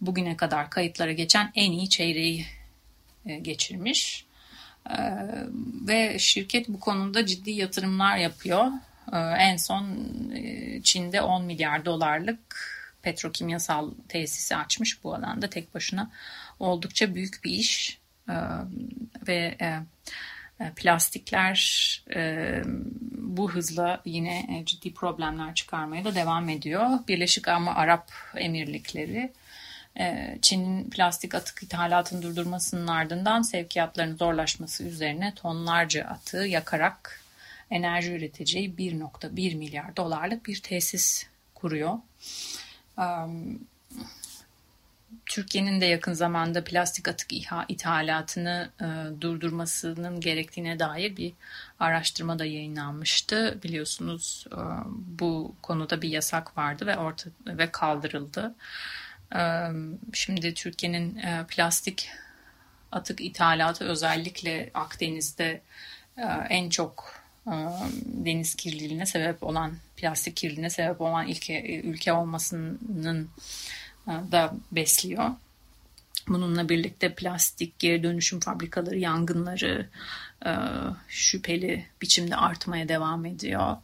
bugüne 0.00 0.36
kadar 0.36 0.70
kayıtlara 0.70 1.12
geçen 1.12 1.52
en 1.54 1.72
iyi 1.72 1.88
çeyreği 1.88 2.46
e, 3.26 3.38
geçirmiş. 3.38 4.28
ve 5.88 6.18
şirket 6.18 6.68
bu 6.68 6.80
konuda 6.80 7.26
ciddi 7.26 7.50
yatırımlar 7.50 8.16
yapıyor. 8.16 8.66
En 9.38 9.56
son 9.56 9.98
Çin'de 10.82 11.22
10 11.22 11.44
milyar 11.44 11.84
dolarlık 11.84 12.40
petrokimyasal 13.02 13.90
tesisi 14.08 14.56
açmış 14.56 15.04
bu 15.04 15.14
alanda 15.14 15.50
tek 15.50 15.74
başına. 15.74 16.10
Oldukça 16.60 17.14
büyük 17.14 17.44
bir 17.44 17.50
iş 17.50 17.98
ve 19.28 19.56
plastikler 20.76 21.58
bu 23.38 23.52
hızla 23.52 24.00
yine 24.04 24.62
ciddi 24.66 24.94
problemler 24.94 25.54
çıkarmaya 25.54 26.04
da 26.04 26.14
devam 26.14 26.48
ediyor. 26.48 26.88
Birleşik 27.08 27.48
Arap 27.48 28.12
Emirlikleri 28.36 29.32
ee, 29.98 30.38
Çin'in 30.42 30.90
plastik 30.90 31.34
atık 31.34 31.62
ithalatını 31.62 32.22
durdurmasının 32.22 32.86
ardından 32.86 33.42
sevkiyatlarının 33.42 34.16
zorlaşması 34.16 34.84
üzerine 34.84 35.34
tonlarca 35.34 36.04
atığı 36.04 36.46
yakarak 36.46 37.20
enerji 37.70 38.12
üreteceği 38.12 38.74
1.1 38.74 39.56
milyar 39.56 39.96
dolarlık 39.96 40.46
bir 40.46 40.62
tesis 40.62 41.26
kuruyor. 41.54 41.98
Türkiye'nin 45.26 45.80
de 45.80 45.86
yakın 45.86 46.12
zamanda 46.12 46.64
plastik 46.64 47.08
atık 47.08 47.28
ithalatını 47.68 48.70
e, 48.80 49.20
durdurmasının 49.20 50.20
gerektiğine 50.20 50.78
dair 50.78 51.16
bir 51.16 51.32
araştırma 51.80 52.38
da 52.38 52.44
yayınlanmıştı. 52.44 53.58
Biliyorsunuz 53.62 54.46
e, 54.52 54.60
bu 54.94 55.54
konuda 55.62 56.02
bir 56.02 56.08
yasak 56.08 56.56
vardı 56.56 56.86
ve 56.86 56.96
orta 56.96 57.30
ve 57.46 57.70
kaldırıldı. 57.70 58.54
Şimdi 60.12 60.54
Türkiye'nin 60.54 61.20
plastik 61.48 62.10
atık 62.92 63.20
ithalatı 63.20 63.84
özellikle 63.84 64.70
Akdeniz'de 64.74 65.60
en 66.48 66.70
çok 66.70 67.22
deniz 68.04 68.54
kirliliğine 68.54 69.06
sebep 69.06 69.42
olan, 69.42 69.76
plastik 69.96 70.36
kirliliğine 70.36 70.70
sebep 70.70 71.00
olan 71.00 71.28
ülke, 71.28 71.80
ülke 71.80 72.12
olmasının 72.12 73.30
da 74.08 74.54
besliyor. 74.72 75.30
Bununla 76.28 76.68
birlikte 76.68 77.14
plastik 77.14 77.78
geri 77.78 78.02
dönüşüm 78.02 78.40
fabrikaları 78.40 78.98
yangınları 78.98 79.88
şüpheli 81.08 81.86
biçimde 82.02 82.36
artmaya 82.36 82.88
devam 82.88 83.26
ediyor 83.26 83.76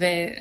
ve 0.00 0.38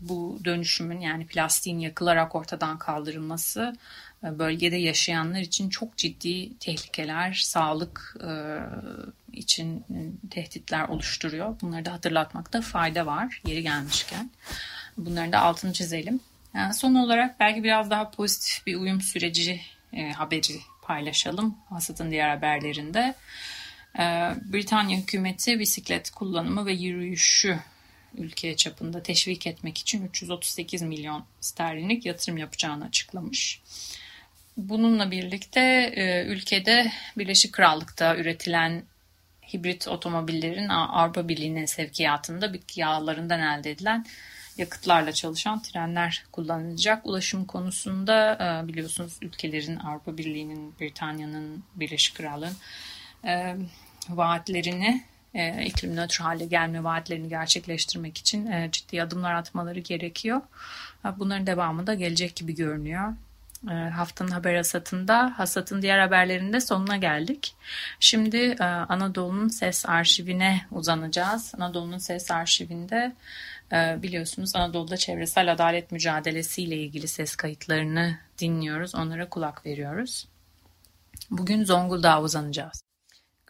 bu 0.00 0.38
dönüşümün 0.44 1.00
yani 1.00 1.26
plastiğin 1.26 1.78
yakılarak 1.78 2.34
ortadan 2.34 2.78
kaldırılması 2.78 3.76
e, 4.24 4.38
bölgede 4.38 4.76
yaşayanlar 4.76 5.40
için 5.40 5.68
çok 5.68 5.96
ciddi 5.96 6.58
tehlikeler, 6.58 7.32
sağlık 7.44 8.16
e, 8.24 8.32
için 9.32 9.84
tehditler 10.30 10.88
oluşturuyor. 10.88 11.60
Bunları 11.60 11.84
da 11.84 11.92
hatırlatmakta 11.92 12.60
fayda 12.60 13.06
var 13.06 13.42
yeri 13.46 13.62
gelmişken. 13.62 14.30
Bunların 14.96 15.32
da 15.32 15.40
altını 15.40 15.72
çizelim. 15.72 16.20
Yani 16.54 16.74
son 16.74 16.94
olarak 16.94 17.40
belki 17.40 17.64
biraz 17.64 17.90
daha 17.90 18.10
pozitif 18.10 18.66
bir 18.66 18.76
uyum 18.76 19.00
süreci 19.00 19.60
e, 19.92 20.12
haberi 20.12 20.60
paylaşalım 20.82 21.58
hasatın 21.68 22.10
diğer 22.10 22.28
haberlerinde. 22.28 23.14
Britanya 24.52 24.98
hükümeti 24.98 25.58
bisiklet 25.58 26.10
kullanımı 26.10 26.66
ve 26.66 26.72
yürüyüşü 26.72 27.58
ülke 28.14 28.56
çapında 28.56 29.02
teşvik 29.02 29.46
etmek 29.46 29.78
için 29.78 30.06
338 30.06 30.82
milyon 30.82 31.24
sterlinlik 31.40 32.06
yatırım 32.06 32.38
yapacağını 32.38 32.84
açıklamış. 32.84 33.60
Bununla 34.56 35.10
birlikte 35.10 35.60
e, 35.96 36.24
ülkede 36.24 36.92
Birleşik 37.18 37.52
Krallık'ta 37.52 38.16
üretilen 38.16 38.82
hibrit 39.52 39.88
otomobillerin 39.88 40.68
Avrupa 40.68 41.28
Birliği'nin 41.28 41.66
sevkiyatında 41.66 42.52
bitki 42.52 42.80
yağlarından 42.80 43.40
elde 43.40 43.70
edilen 43.70 44.06
yakıtlarla 44.60 45.12
çalışan 45.12 45.62
trenler 45.62 46.24
kullanılacak. 46.32 47.06
Ulaşım 47.06 47.44
konusunda 47.44 48.34
e, 48.34 48.68
biliyorsunuz 48.68 49.18
ülkelerin 49.22 49.76
Avrupa 49.76 50.16
Birliği'nin, 50.16 50.74
Britanya'nın, 50.80 51.64
Birleşik 51.74 52.16
Krallığın 52.16 52.56
e, 53.24 53.56
vaatlerini 54.08 55.04
e, 55.34 55.64
iklim 55.64 55.96
nötr 55.96 56.20
hale 56.20 56.44
gelme 56.44 56.84
vaatlerini 56.84 57.28
gerçekleştirmek 57.28 58.18
için 58.18 58.70
ciddi 58.70 59.02
adımlar 59.02 59.34
atmaları 59.34 59.80
gerekiyor. 59.80 60.40
Bunların 61.16 61.46
devamı 61.46 61.86
da 61.86 61.94
gelecek 61.94 62.36
gibi 62.36 62.54
görünüyor. 62.54 63.14
Haftanın 63.68 64.30
haber 64.30 64.56
hasatında, 64.56 65.34
hasatın 65.36 65.82
diğer 65.82 65.98
haberlerinde 65.98 66.60
sonuna 66.60 66.96
geldik. 66.96 67.54
Şimdi 68.00 68.56
Anadolu'nun 68.88 69.48
ses 69.48 69.86
arşivine 69.86 70.60
uzanacağız. 70.70 71.52
Anadolu'nun 71.56 71.98
ses 71.98 72.30
arşivinde 72.30 73.12
biliyorsunuz 73.72 74.56
Anadolu'da 74.56 74.96
çevresel 74.96 75.52
adalet 75.52 75.92
mücadelesiyle 75.92 76.76
ilgili 76.76 77.08
ses 77.08 77.36
kayıtlarını 77.36 78.18
dinliyoruz. 78.38 78.94
Onlara 78.94 79.28
kulak 79.28 79.66
veriyoruz. 79.66 80.28
Bugün 81.30 81.64
Zonguldak'a 81.64 82.22
uzanacağız. 82.22 82.82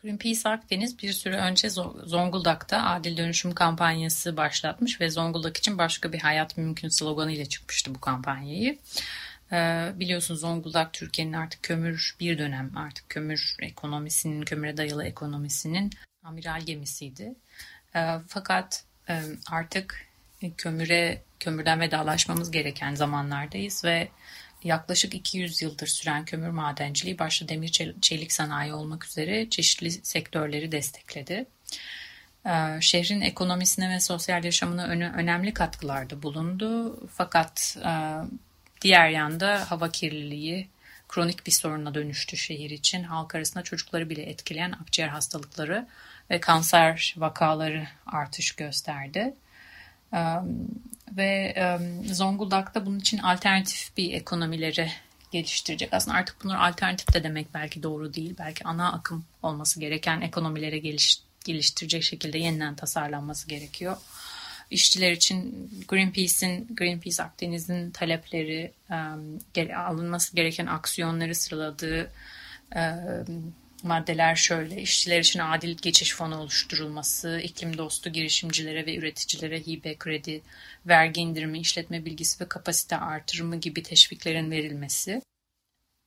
Greenpeace 0.02 0.48
Akdeniz 0.48 0.98
bir 0.98 1.12
süre 1.12 1.36
önce 1.36 1.70
Zonguldak'ta 2.04 2.82
adil 2.82 3.16
dönüşüm 3.16 3.54
kampanyası 3.54 4.36
başlatmış 4.36 5.00
ve 5.00 5.10
Zonguldak 5.10 5.56
için 5.56 5.78
başka 5.78 6.12
bir 6.12 6.18
hayat 6.18 6.56
mümkün 6.56 6.88
sloganı 6.88 7.32
ile 7.32 7.46
çıkmıştı 7.46 7.94
bu 7.94 8.00
kampanyayı. 8.00 8.78
Ee, 9.52 9.92
biliyorsunuz 9.94 10.40
Zonguldak 10.40 10.92
Türkiye'nin 10.92 11.32
artık 11.32 11.62
kömür 11.62 12.16
bir 12.20 12.38
dönem 12.38 12.76
artık 12.76 13.08
kömür 13.08 13.56
ekonomisinin, 13.62 14.42
kömüre 14.42 14.76
dayalı 14.76 15.04
ekonomisinin 15.04 15.90
amiral 16.22 16.60
gemisiydi. 16.60 17.34
Ee, 17.94 18.16
fakat 18.28 18.84
e, 19.08 19.22
artık 19.50 20.09
kömüre 20.56 21.22
kömürden 21.40 21.80
vedalaşmamız 21.80 22.50
gereken 22.50 22.94
zamanlardayız 22.94 23.84
ve 23.84 24.08
yaklaşık 24.64 25.14
200 25.14 25.62
yıldır 25.62 25.86
süren 25.86 26.24
kömür 26.24 26.48
madenciliği 26.48 27.18
başta 27.18 27.48
demir 27.48 27.94
çelik 28.00 28.32
sanayi 28.32 28.74
olmak 28.74 29.06
üzere 29.06 29.50
çeşitli 29.50 29.90
sektörleri 29.90 30.72
destekledi. 30.72 31.46
Ee, 32.46 32.78
şehrin 32.80 33.20
ekonomisine 33.20 33.90
ve 33.90 34.00
sosyal 34.00 34.44
yaşamına 34.44 34.86
önemli 34.86 35.54
katkılarda 35.54 36.22
bulundu. 36.22 37.00
Fakat 37.14 37.76
e, 37.84 37.92
diğer 38.80 39.08
yanda 39.08 39.70
hava 39.70 39.90
kirliliği 39.90 40.68
kronik 41.08 41.46
bir 41.46 41.52
soruna 41.52 41.94
dönüştü 41.94 42.36
şehir 42.36 42.70
için. 42.70 43.02
Halk 43.02 43.34
arasında 43.34 43.62
çocukları 43.62 44.10
bile 44.10 44.22
etkileyen 44.22 44.72
akciğer 44.72 45.08
hastalıkları 45.08 45.86
ve 46.30 46.40
kanser 46.40 47.14
vakaları 47.16 47.86
artış 48.06 48.52
gösterdi. 48.52 49.34
Ve 51.16 51.54
Zonguldak'ta 52.12 52.86
bunun 52.86 52.98
için 52.98 53.18
alternatif 53.18 53.96
bir 53.96 54.12
ekonomileri 54.12 54.90
geliştirecek. 55.32 55.92
Aslında 55.92 56.16
artık 56.16 56.44
bunlar 56.44 56.68
alternatif 56.68 57.14
de 57.14 57.22
demek 57.22 57.54
belki 57.54 57.82
doğru 57.82 58.14
değil. 58.14 58.34
Belki 58.38 58.64
ana 58.64 58.92
akım 58.92 59.24
olması 59.42 59.80
gereken 59.80 60.20
ekonomilere 60.20 60.78
geliş, 60.78 61.20
geliştirecek 61.44 62.02
şekilde 62.02 62.38
yeniden 62.38 62.74
tasarlanması 62.74 63.48
gerekiyor. 63.48 63.96
İşçiler 64.70 65.12
için 65.12 65.70
Greenpeace'in, 65.88 66.76
Greenpeace 66.76 67.22
Akdeniz'in 67.22 67.90
talepleri, 67.90 68.72
alınması 69.76 70.36
gereken 70.36 70.66
aksiyonları 70.66 71.34
sıraladığı 71.34 72.10
maddeler 73.84 74.36
şöyle. 74.36 74.82
İşçiler 74.82 75.20
için 75.20 75.40
adil 75.40 75.76
geçiş 75.76 76.14
fonu 76.14 76.38
oluşturulması, 76.38 77.40
iklim 77.44 77.78
dostu 77.78 78.10
girişimcilere 78.10 78.86
ve 78.86 78.96
üreticilere 78.96 79.60
hibe, 79.60 79.98
kredi, 79.98 80.42
vergi 80.86 81.20
indirimi, 81.20 81.58
işletme 81.60 82.04
bilgisi 82.04 82.44
ve 82.44 82.48
kapasite 82.48 82.96
artırımı 82.96 83.56
gibi 83.56 83.82
teşviklerin 83.82 84.50
verilmesi, 84.50 85.22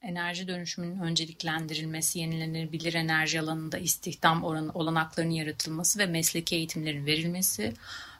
enerji 0.01 0.47
dönüşümünün 0.47 0.99
önceliklendirilmesi, 0.99 2.19
yenilenebilir 2.19 2.93
enerji 2.93 3.41
alanında 3.41 3.77
istihdam 3.77 4.43
oranı, 4.43 4.71
olanaklarının 4.71 5.31
yaratılması 5.31 5.99
ve 5.99 6.05
mesleki 6.05 6.55
eğitimlerin 6.55 7.05
verilmesi, 7.05 7.73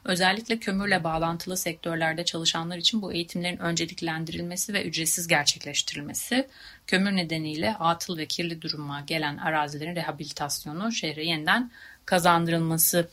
özellikle 0.04 0.58
kömürle 0.58 1.04
bağlantılı 1.04 1.56
sektörlerde 1.56 2.24
çalışanlar 2.24 2.76
için 2.76 3.02
bu 3.02 3.12
eğitimlerin 3.12 3.58
önceliklendirilmesi 3.58 4.74
ve 4.74 4.84
ücretsiz 4.84 5.28
gerçekleştirilmesi, 5.28 6.48
kömür 6.86 7.16
nedeniyle 7.16 7.74
atıl 7.74 8.18
ve 8.18 8.26
kirli 8.26 8.62
duruma 8.62 9.00
gelen 9.00 9.36
arazilerin 9.36 9.96
rehabilitasyonu, 9.96 10.92
şehre 10.92 11.24
yeniden 11.24 11.70
kazandırılması 12.06 13.08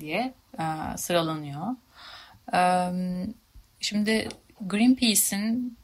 diye 0.00 0.34
e, 0.58 0.64
sıralanıyor. 0.96 1.66
E, 2.54 2.60
şimdi 3.80 4.28
Greenpeace'in 4.60 5.78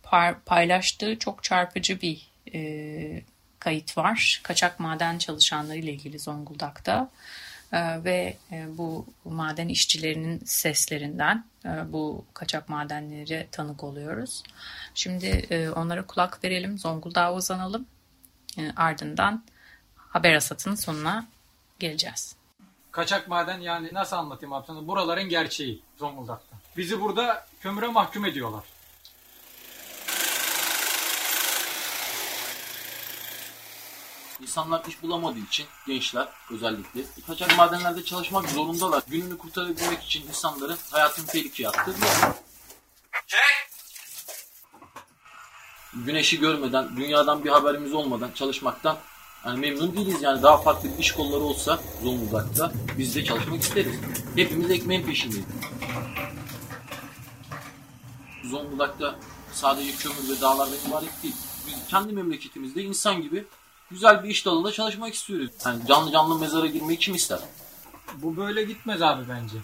paylaştığı 0.47 1.19
çok 1.19 1.43
çarpıcı 1.43 2.01
bir 2.01 2.31
e, 2.55 3.23
kayıt 3.59 3.97
var. 3.97 4.41
Kaçak 4.43 4.81
maden 4.81 5.19
çalışanları 5.19 5.79
ile 5.79 5.93
ilgili 5.93 6.19
Zonguldak'ta 6.19 7.11
ve 8.05 8.37
e, 8.53 8.79
bu 8.79 9.07
maden 9.25 9.69
işçilerinin 9.69 10.43
seslerinden 10.45 11.45
e, 11.65 11.93
bu 11.93 12.25
kaçak 12.35 12.69
madenlere 12.69 13.49
tanık 13.53 13.85
oluyoruz. 13.85 14.43
Şimdi 14.95 15.27
e, 15.27 15.71
onlara 15.71 16.07
kulak 16.07 16.45
verelim, 16.45 16.79
Zonguldak'a 16.79 17.35
uzanalım. 17.35 17.87
Ardından 18.77 19.45
haber 19.97 20.35
asatının 20.35 20.75
sonuna 20.75 21.27
geleceğiz. 21.79 22.37
Kaçak 22.91 23.29
maden 23.29 23.61
yani 23.61 23.89
nasıl 23.93 24.17
anlatayım 24.17 24.53
abi? 24.53 24.87
Buraların 24.87 25.29
gerçeği 25.29 25.83
Zonguldak'ta. 25.97 26.57
Bizi 26.77 27.01
burada 27.01 27.47
kömüre 27.61 27.87
mahkum 27.89 28.25
ediyorlar. 28.25 28.63
İnsanlar 34.45 34.85
iş 34.89 35.03
bulamadığı 35.03 35.39
için 35.39 35.67
gençler 35.87 36.29
özellikle 36.51 37.03
kaçak 37.27 37.59
madenlerde 37.59 38.05
çalışmak 38.05 38.49
zorundalar. 38.51 39.03
Gününü 39.09 39.39
kurtarabilmek 39.39 40.03
için 40.03 40.29
insanların 40.29 40.79
hayatını 40.91 41.27
tehlikeye 41.27 41.69
attırıyor. 41.69 42.35
Güneşi 45.95 46.41
görmeden, 46.41 46.97
dünyadan 46.97 47.45
bir 47.45 47.51
haberimiz 47.51 47.95
olmadan 47.95 48.31
çalışmaktan 48.35 48.99
yani 49.47 49.59
memnun 49.59 49.97
değiliz 49.97 50.23
yani 50.23 50.43
daha 50.43 50.57
farklı 50.57 50.89
iş 50.99 51.13
kolları 51.13 51.41
olsa 51.41 51.81
Zonguldak'ta 52.03 52.73
biz 52.99 53.15
de 53.15 53.25
çalışmak 53.25 53.63
isteriz. 53.63 53.97
Hepimiz 54.37 54.71
ekmeğin 54.71 55.07
peşindeyiz. 55.07 55.47
Zonguldak'ta 58.45 59.15
sadece 59.53 59.97
kömür 59.97 60.29
ve 60.29 60.41
dağlardan 60.41 60.89
ibaret 60.89 61.23
değil. 61.23 61.37
Biz 61.67 61.75
kendi 61.89 62.13
memleketimizde 62.13 62.83
insan 62.83 63.23
gibi 63.23 63.45
güzel 63.91 64.25
bir 64.25 64.29
iş 64.29 64.47
dalında 64.47 64.73
çalışmak 64.73 65.15
istiyoruz. 65.15 65.51
Yani 65.67 65.87
canlı 65.87 66.13
canlı 66.13 66.39
mezara 66.39 66.67
girmeyi 66.67 66.99
kim 66.99 67.15
ister? 67.15 67.39
Bu 68.15 68.37
böyle 68.37 68.65
gitmez 68.65 69.03
abi 69.03 69.23
bence. 69.29 69.57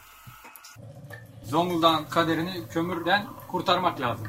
Zonguldak'ın 1.45 2.05
kaderini 2.05 2.69
kömürden 2.69 3.27
kurtarmak 3.49 4.01
lazım. 4.01 4.29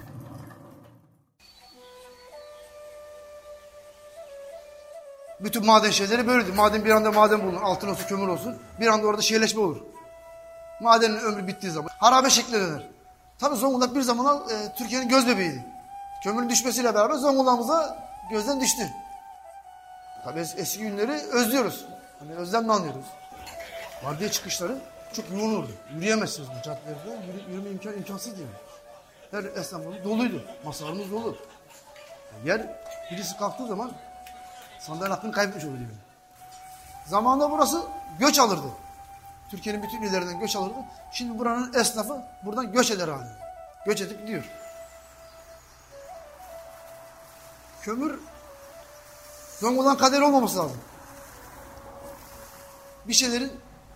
Bütün 5.40 5.66
maden 5.66 5.92
şeyleri 5.92 6.28
böyledir. 6.28 6.54
Maden 6.54 6.86
bir 6.86 6.90
anda 6.90 7.12
maden 7.12 7.44
bulunur. 7.44 7.62
Altın 7.62 7.88
olsun, 7.88 8.08
kömür 8.08 8.28
olsun. 8.28 8.56
Bir 8.80 8.88
anda 8.88 9.08
orada 9.08 9.22
şehirleşme 9.22 9.62
olur. 9.62 9.78
Madenin 10.82 11.18
ömrü 11.18 11.48
bittiği 11.48 11.72
zaman. 11.72 11.90
Harabe 12.00 12.30
şekline 12.30 12.60
döner. 12.60 12.88
Tabii 13.40 13.56
Zonguldak 13.56 13.96
bir 13.96 14.02
zamanlar 14.02 14.36
e, 14.36 14.76
Türkiye'nin 14.78 15.10
göz 15.10 15.28
bebeğiydi. 15.28 15.66
Kömürün 16.24 16.50
düşmesiyle 16.50 16.96
beraber 16.96 17.16
Zonguldak'ımıza 17.16 18.08
gözden 18.32 18.62
düştü. 18.62 18.84
Tabii 20.24 20.40
es- 20.40 20.58
eski 20.60 20.80
günleri 20.80 21.12
özlüyoruz. 21.12 21.86
Hani 22.20 22.36
özlemle 22.36 22.72
anlıyoruz. 22.72 23.06
Vardiya 24.04 24.32
çıkışları 24.32 24.78
çok 25.14 25.32
yoğun 25.32 25.54
olurdu. 25.54 25.72
Yürüyemezsiniz 25.96 26.50
bu 26.50 26.62
caddelerde. 26.64 27.10
Yürü, 27.28 27.52
yürüme 27.52 27.70
imkan, 27.70 27.94
imkansız 27.94 28.38
değil. 28.38 28.48
Her 29.32 29.44
esnafımız 29.44 30.04
doluydu. 30.04 30.46
Masalarımız 30.66 31.12
dolu. 31.12 31.38
Yer 32.46 32.62
birisi 33.12 33.38
kalktığı 33.38 33.68
zaman 33.68 33.92
sandalye 34.80 35.14
hakkını 35.14 35.32
kaybetmiş 35.32 35.64
oluyor. 35.64 35.80
Yani. 35.80 35.92
Zamanında 37.08 37.52
burası 37.52 37.82
göç 38.20 38.40
alırdı. 38.40 38.68
Türkiye'nin 39.52 39.84
bütün 39.84 40.02
illerinden 40.02 40.40
göç 40.40 40.56
alırdı. 40.56 40.76
Şimdi 41.12 41.40
buranın 41.40 41.74
esnafı 41.74 42.22
buradan 42.44 42.72
göç 42.72 42.92
eder 42.92 43.08
halinde. 43.08 43.34
Göç 43.86 44.02
edip 44.02 44.20
gidiyor. 44.22 44.44
Kömür 47.82 48.20
Zonguldak'ın 49.62 49.98
kaderi 49.98 50.24
olmaması 50.24 50.58
lazım. 50.58 50.78
Bir 53.08 53.14
şeylerin 53.14 53.52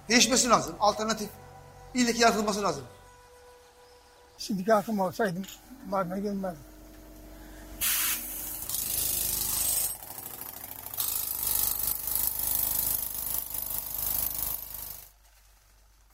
değişmesi 0.09 0.49
lazım. 0.49 0.75
Alternatif. 0.79 1.29
İlleki 1.93 2.21
yaratılması 2.21 2.63
lazım. 2.63 2.83
Şimdiki 4.37 4.73
aklım 4.73 4.99
olsaydım 4.99 5.43
madene 5.89 6.19
girmezdim. 6.19 6.63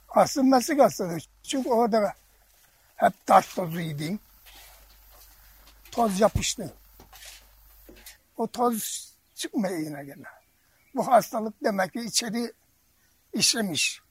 Asıl 0.10 0.44
meslek 0.44 0.80
hastalığı. 0.80 1.18
Çünkü 1.44 1.70
orada 1.70 2.14
hep 2.96 3.26
taş 3.26 3.54
tozu 3.54 3.80
yedin. 3.80 4.20
Toz 5.92 6.20
yapıştı. 6.20 6.74
O 8.38 8.48
toz 8.48 9.11
çıkmıyor 9.42 9.78
yine 9.78 10.04
gene. 10.04 10.24
Bu 10.96 11.08
hastalık 11.08 11.64
demek 11.64 11.94
ki 11.94 12.00
içeri 12.00 12.54
işlemiş. 13.34 14.02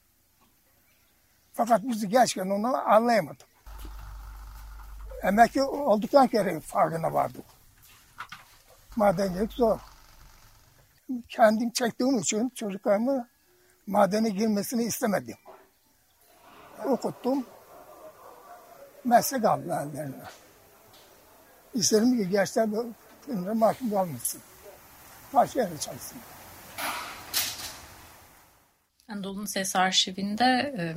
Fakat 1.53 1.83
biz 1.83 2.07
gerçekten 2.07 2.49
onu 2.49 2.77
anlayamadık. 2.77 3.47
Emekli 5.23 5.63
olduktan 5.63 6.27
kere 6.27 6.59
farkına 6.59 7.13
vardık. 7.13 7.45
Madencilik 8.95 9.53
zor. 9.53 9.79
Kendim 11.29 11.71
çektiğim 11.71 12.19
için 12.19 12.49
çocuklarımı 12.49 13.27
madene 13.87 14.29
girmesini 14.29 14.83
istemedim. 14.83 15.37
Okuttum. 16.85 17.45
Meslek 19.03 19.45
aldılar 19.45 19.87
ellerine. 19.87 20.23
İsterim 21.73 22.17
ki 22.17 22.29
gençler 22.29 22.69
böyle 23.27 23.53
mahkum 23.53 23.93
olmasın. 23.93 24.41
Başka 25.33 25.59
yerde 25.59 25.77
çalışsın. 25.77 26.17
Anadolu'nun 29.07 29.45
Ses 29.45 29.75
Arşivinde 29.75 30.75
e, 30.77 30.95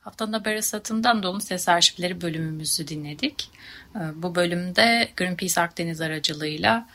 Haftanın 0.00 0.32
Haber 0.32 0.56
Hasatı'ndan 0.56 1.14
Anadolu'nun 1.14 1.38
Ses 1.38 1.68
Arşivleri 1.68 2.20
bölümümüzü 2.20 2.88
dinledik. 2.88 3.50
E, 3.94 4.00
bu 4.22 4.34
bölümde 4.34 5.08
Greenpeace 5.16 5.60
Akdeniz 5.60 6.00
aracılığıyla 6.00 6.88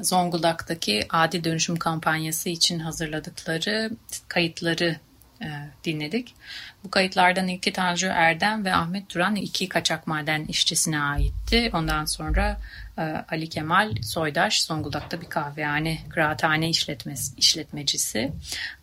Zonguldak'taki 0.00 1.06
adil 1.10 1.44
dönüşüm 1.44 1.76
kampanyası 1.76 2.48
için 2.48 2.78
hazırladıkları 2.78 3.90
kayıtları 4.28 4.96
e, 5.42 5.48
dinledik. 5.84 6.34
Bu 6.84 6.90
kayıtlardan 6.90 7.48
ilki 7.48 7.72
Tanju 7.72 8.06
Erdem 8.06 8.64
ve 8.64 8.74
Ahmet 8.74 9.14
Duran 9.14 9.36
iki 9.36 9.68
kaçak 9.68 10.06
maden 10.06 10.44
işçisine 10.44 11.00
aitti. 11.00 11.70
Ondan 11.74 12.04
sonra 12.04 12.60
e, 12.98 13.02
Ali 13.02 13.48
Kemal 13.48 13.94
Soydaş 14.02 14.62
Zonguldak'ta 14.62 15.20
bir 15.20 15.28
kahvehane, 15.28 15.98
kıraathane 16.08 16.70
işletmesi, 16.70 17.36
işletmecisi. 17.36 18.32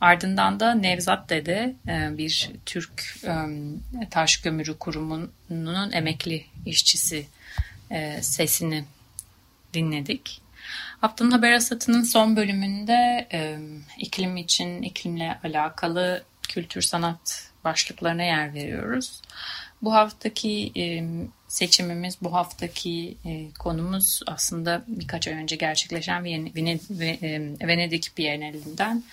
Ardından 0.02 0.60
da 0.60 0.74
Nevzat 0.74 1.30
Dede 1.30 1.76
e, 1.88 2.18
bir 2.18 2.52
Türk 2.66 3.18
Taş 4.12 4.38
Kömürü 4.38 4.78
Kurumu'nun 4.78 5.92
emekli 5.92 6.46
işçisi 6.66 7.26
sesini 8.22 8.86
dinledik. 9.74 10.42
Haftanın 11.02 11.32
Haber 11.32 11.52
Hasatı'nın 11.52 12.04
son 12.04 12.36
bölümünde 12.36 13.28
e, 13.32 13.58
iklim 13.98 14.38
için, 14.38 14.82
iklimle 14.82 15.40
alakalı 15.44 16.24
kültür 16.48 16.82
sanat 16.82 17.52
başlıklarına 17.64 18.24
yer 18.24 18.54
veriyoruz. 18.54 19.22
Bu 19.82 19.94
haftaki 19.94 20.72
e, 20.78 21.04
seçimimiz, 21.48 22.18
bu 22.22 22.34
haftaki 22.34 23.18
e, 23.26 23.54
konumuz 23.60 24.22
aslında 24.28 24.84
birkaç 24.88 25.28
ay 25.28 25.34
önce 25.34 25.56
gerçekleşen 25.56 26.24
Venedik 27.62 28.18
Bienalinden. 28.18 29.04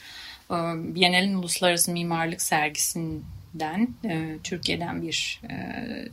E, 0.51 0.55
Bienalin 0.95 1.35
Uluslararası 1.35 1.93
Mimarlık 1.93 2.43
Sergisi'nden 2.43 3.89
e, 4.05 4.39
Türkiye'den 4.45 5.03
bir 5.03 5.41
e, 5.51 5.57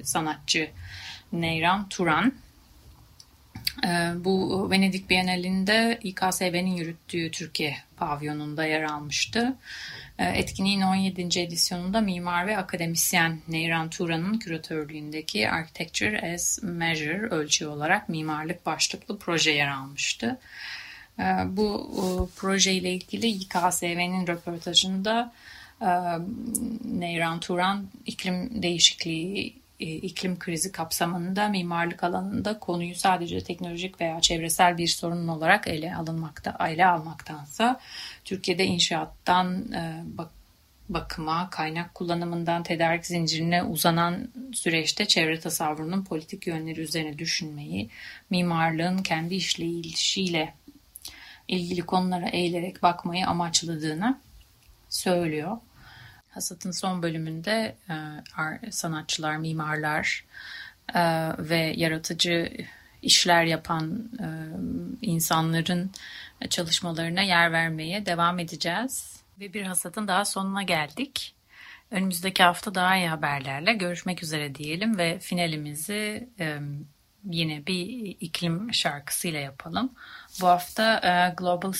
sanatçı 0.03 0.69
Neyran 1.32 1.89
Turan 1.89 2.34
bu 4.15 4.67
Venedik 4.71 5.09
Bienalinde 5.09 5.99
İKSV'nin 6.03 6.75
yürüttüğü 6.75 7.32
Türkiye 7.32 7.77
pavyonunda 7.97 8.65
yer 8.65 8.84
almıştı. 8.84 9.57
Etkinliğin 10.19 10.82
17. 10.82 11.39
edisyonunda 11.39 12.01
mimar 12.01 12.47
ve 12.47 12.57
akademisyen 12.57 13.39
Neyran 13.47 13.89
Turan'ın 13.89 14.39
küratörlüğündeki 14.39 15.49
Architecture 15.49 16.34
as 16.34 16.59
Measure 16.63 17.27
ölçü 17.27 17.67
olarak 17.67 18.09
mimarlık 18.09 18.65
başlıklı 18.65 19.19
proje 19.19 19.51
yer 19.51 19.67
almıştı. 19.67 20.39
Bu 21.45 22.29
proje 22.36 22.73
ile 22.73 22.93
ilgili 22.93 23.27
İKSV'nin 23.27 24.27
röportajında 24.27 25.34
Neyran 26.86 27.39
Turan 27.39 27.89
iklim 28.05 28.63
değişikliği 28.63 29.61
iklim 29.82 30.39
krizi 30.39 30.71
kapsamında 30.71 31.47
mimarlık 31.49 32.03
alanında 32.03 32.59
konuyu 32.59 32.95
sadece 32.95 33.43
teknolojik 33.43 34.01
veya 34.01 34.21
çevresel 34.21 34.77
bir 34.77 34.88
sorun 34.88 35.27
olarak 35.27 35.67
ele 35.67 35.95
alınmakta, 35.95 36.67
ele 36.69 36.86
almaktansa 36.86 37.79
Türkiye'de 38.25 38.65
inşaattan 38.65 39.65
bak, 40.03 40.32
bakıma, 40.89 41.49
kaynak 41.49 41.95
kullanımından 41.95 42.63
tedarik 42.63 43.05
zincirine 43.05 43.63
uzanan 43.63 44.29
süreçte 44.53 45.05
çevre 45.05 45.39
tasavvurunun 45.39 46.03
politik 46.03 46.47
yönleri 46.47 46.82
üzerine 46.82 47.17
düşünmeyi, 47.17 47.89
mimarlığın 48.29 48.97
kendi 48.97 49.36
işleyişiyle 49.36 50.53
ilgili 51.47 51.82
konulara 51.82 52.29
eğilerek 52.29 52.84
bakmayı 52.84 53.27
amaçladığını 53.27 54.19
söylüyor. 54.89 55.57
Hasat'ın 56.32 56.71
son 56.71 57.03
bölümünde 57.03 57.75
e, 57.89 58.71
sanatçılar, 58.71 59.38
mimarlar 59.38 60.25
e, 60.95 61.01
ve 61.39 61.73
yaratıcı 61.77 62.51
işler 63.01 63.43
yapan 63.43 64.09
e, 64.19 64.27
insanların 65.01 65.91
çalışmalarına 66.49 67.21
yer 67.21 67.51
vermeye 67.51 68.05
devam 68.05 68.39
edeceğiz. 68.39 69.21
Ve 69.39 69.53
bir 69.53 69.63
hasatın 69.63 70.07
daha 70.07 70.25
sonuna 70.25 70.63
geldik. 70.63 71.36
Önümüzdeki 71.91 72.43
hafta 72.43 72.75
daha 72.75 72.97
iyi 72.97 73.07
haberlerle 73.07 73.73
görüşmek 73.73 74.23
üzere 74.23 74.55
diyelim 74.55 74.97
ve 74.97 75.19
finalimizi 75.19 76.29
yine 77.23 77.67
bir 77.67 77.88
iklim 78.19 78.73
şarkısıyla 78.73 79.39
yapalım. 79.39 79.91
Bu 80.41 80.47
hafta 80.47 81.34
Global 81.38 81.73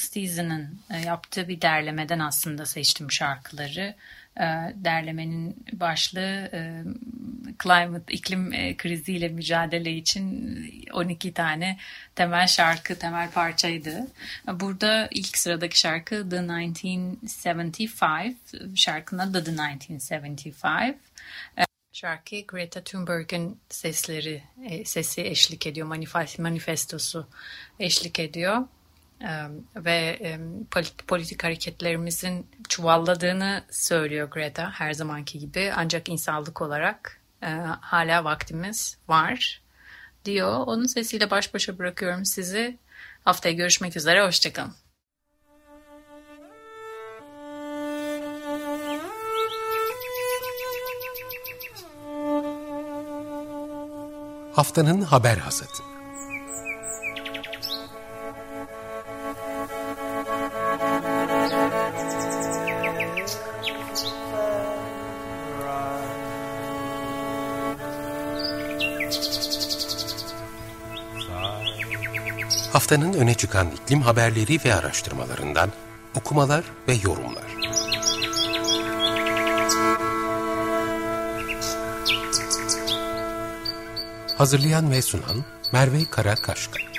e, 0.90 0.98
yaptığı 0.98 1.48
bir 1.48 1.62
derlemeden 1.62 2.20
aslında 2.20 2.66
seçtim 2.66 3.12
şarkıları. 3.12 3.96
E, 4.38 4.44
derlemenin 4.76 5.66
başlığı 5.74 6.50
e, 6.54 6.84
climate, 7.64 8.14
iklim 8.14 8.54
e, 8.54 8.78
kriziyle 8.78 9.30
mücadele 9.30 9.94
için 9.94 10.86
12 10.94 11.34
tane 11.34 11.78
temel 12.16 12.48
şarkı, 12.48 13.00
temel 13.00 13.32
parçaydı. 13.32 14.08
Burada 14.54 15.08
ilk 15.12 15.38
sıradaki 15.38 15.80
şarkı 15.80 16.30
The 16.30 16.38
1975, 16.38 18.36
şarkının 18.76 19.20
adı 19.20 19.44
The 19.44 19.52
1975. 19.52 20.96
Şarkı 21.94 22.42
Greta 22.48 22.84
Thunberg'in 22.84 23.60
sesleri, 23.70 24.44
sesi 24.86 25.22
eşlik 25.22 25.68
ediyor, 25.68 25.88
manifestosu 26.38 27.28
eşlik 27.80 28.20
ediyor 28.20 28.68
ve 29.76 30.20
politik 31.08 31.44
hareketlerimizin 31.44 32.48
çuvalladığını 32.70 33.64
söylüyor 33.72 34.30
Greta 34.30 34.72
her 34.72 34.94
zamanki 34.94 35.40
gibi 35.40 35.72
ancak 35.76 36.10
insanlık 36.10 36.62
olarak 36.62 37.22
hala 37.82 38.24
vaktimiz 38.24 38.98
var 39.08 39.62
diyor. 40.26 40.60
Onun 40.68 40.86
sesiyle 40.86 41.32
baş 41.32 41.54
başa 41.54 41.78
bırakıyorum 41.78 42.26
sizi. 42.26 42.78
Haftaya 43.24 43.56
görüşmek 43.56 43.98
üzere, 43.98 44.26
hoşçakalın. 44.26 44.74
Haftanın 54.56 55.02
haber 55.02 55.38
hazırlığı. 55.38 55.91
Haftanın 72.82 73.14
öne 73.14 73.34
çıkan 73.34 73.68
iklim 73.72 74.02
haberleri 74.02 74.60
ve 74.66 74.76
araştırmalarından 74.76 75.70
okumalar 76.16 76.64
ve 76.88 76.94
yorumlar. 76.94 77.44
Hazırlayan 84.38 84.92
ve 84.92 85.02
sunan 85.02 85.46
Merve 85.72 86.06
Karakaşka 86.06 86.91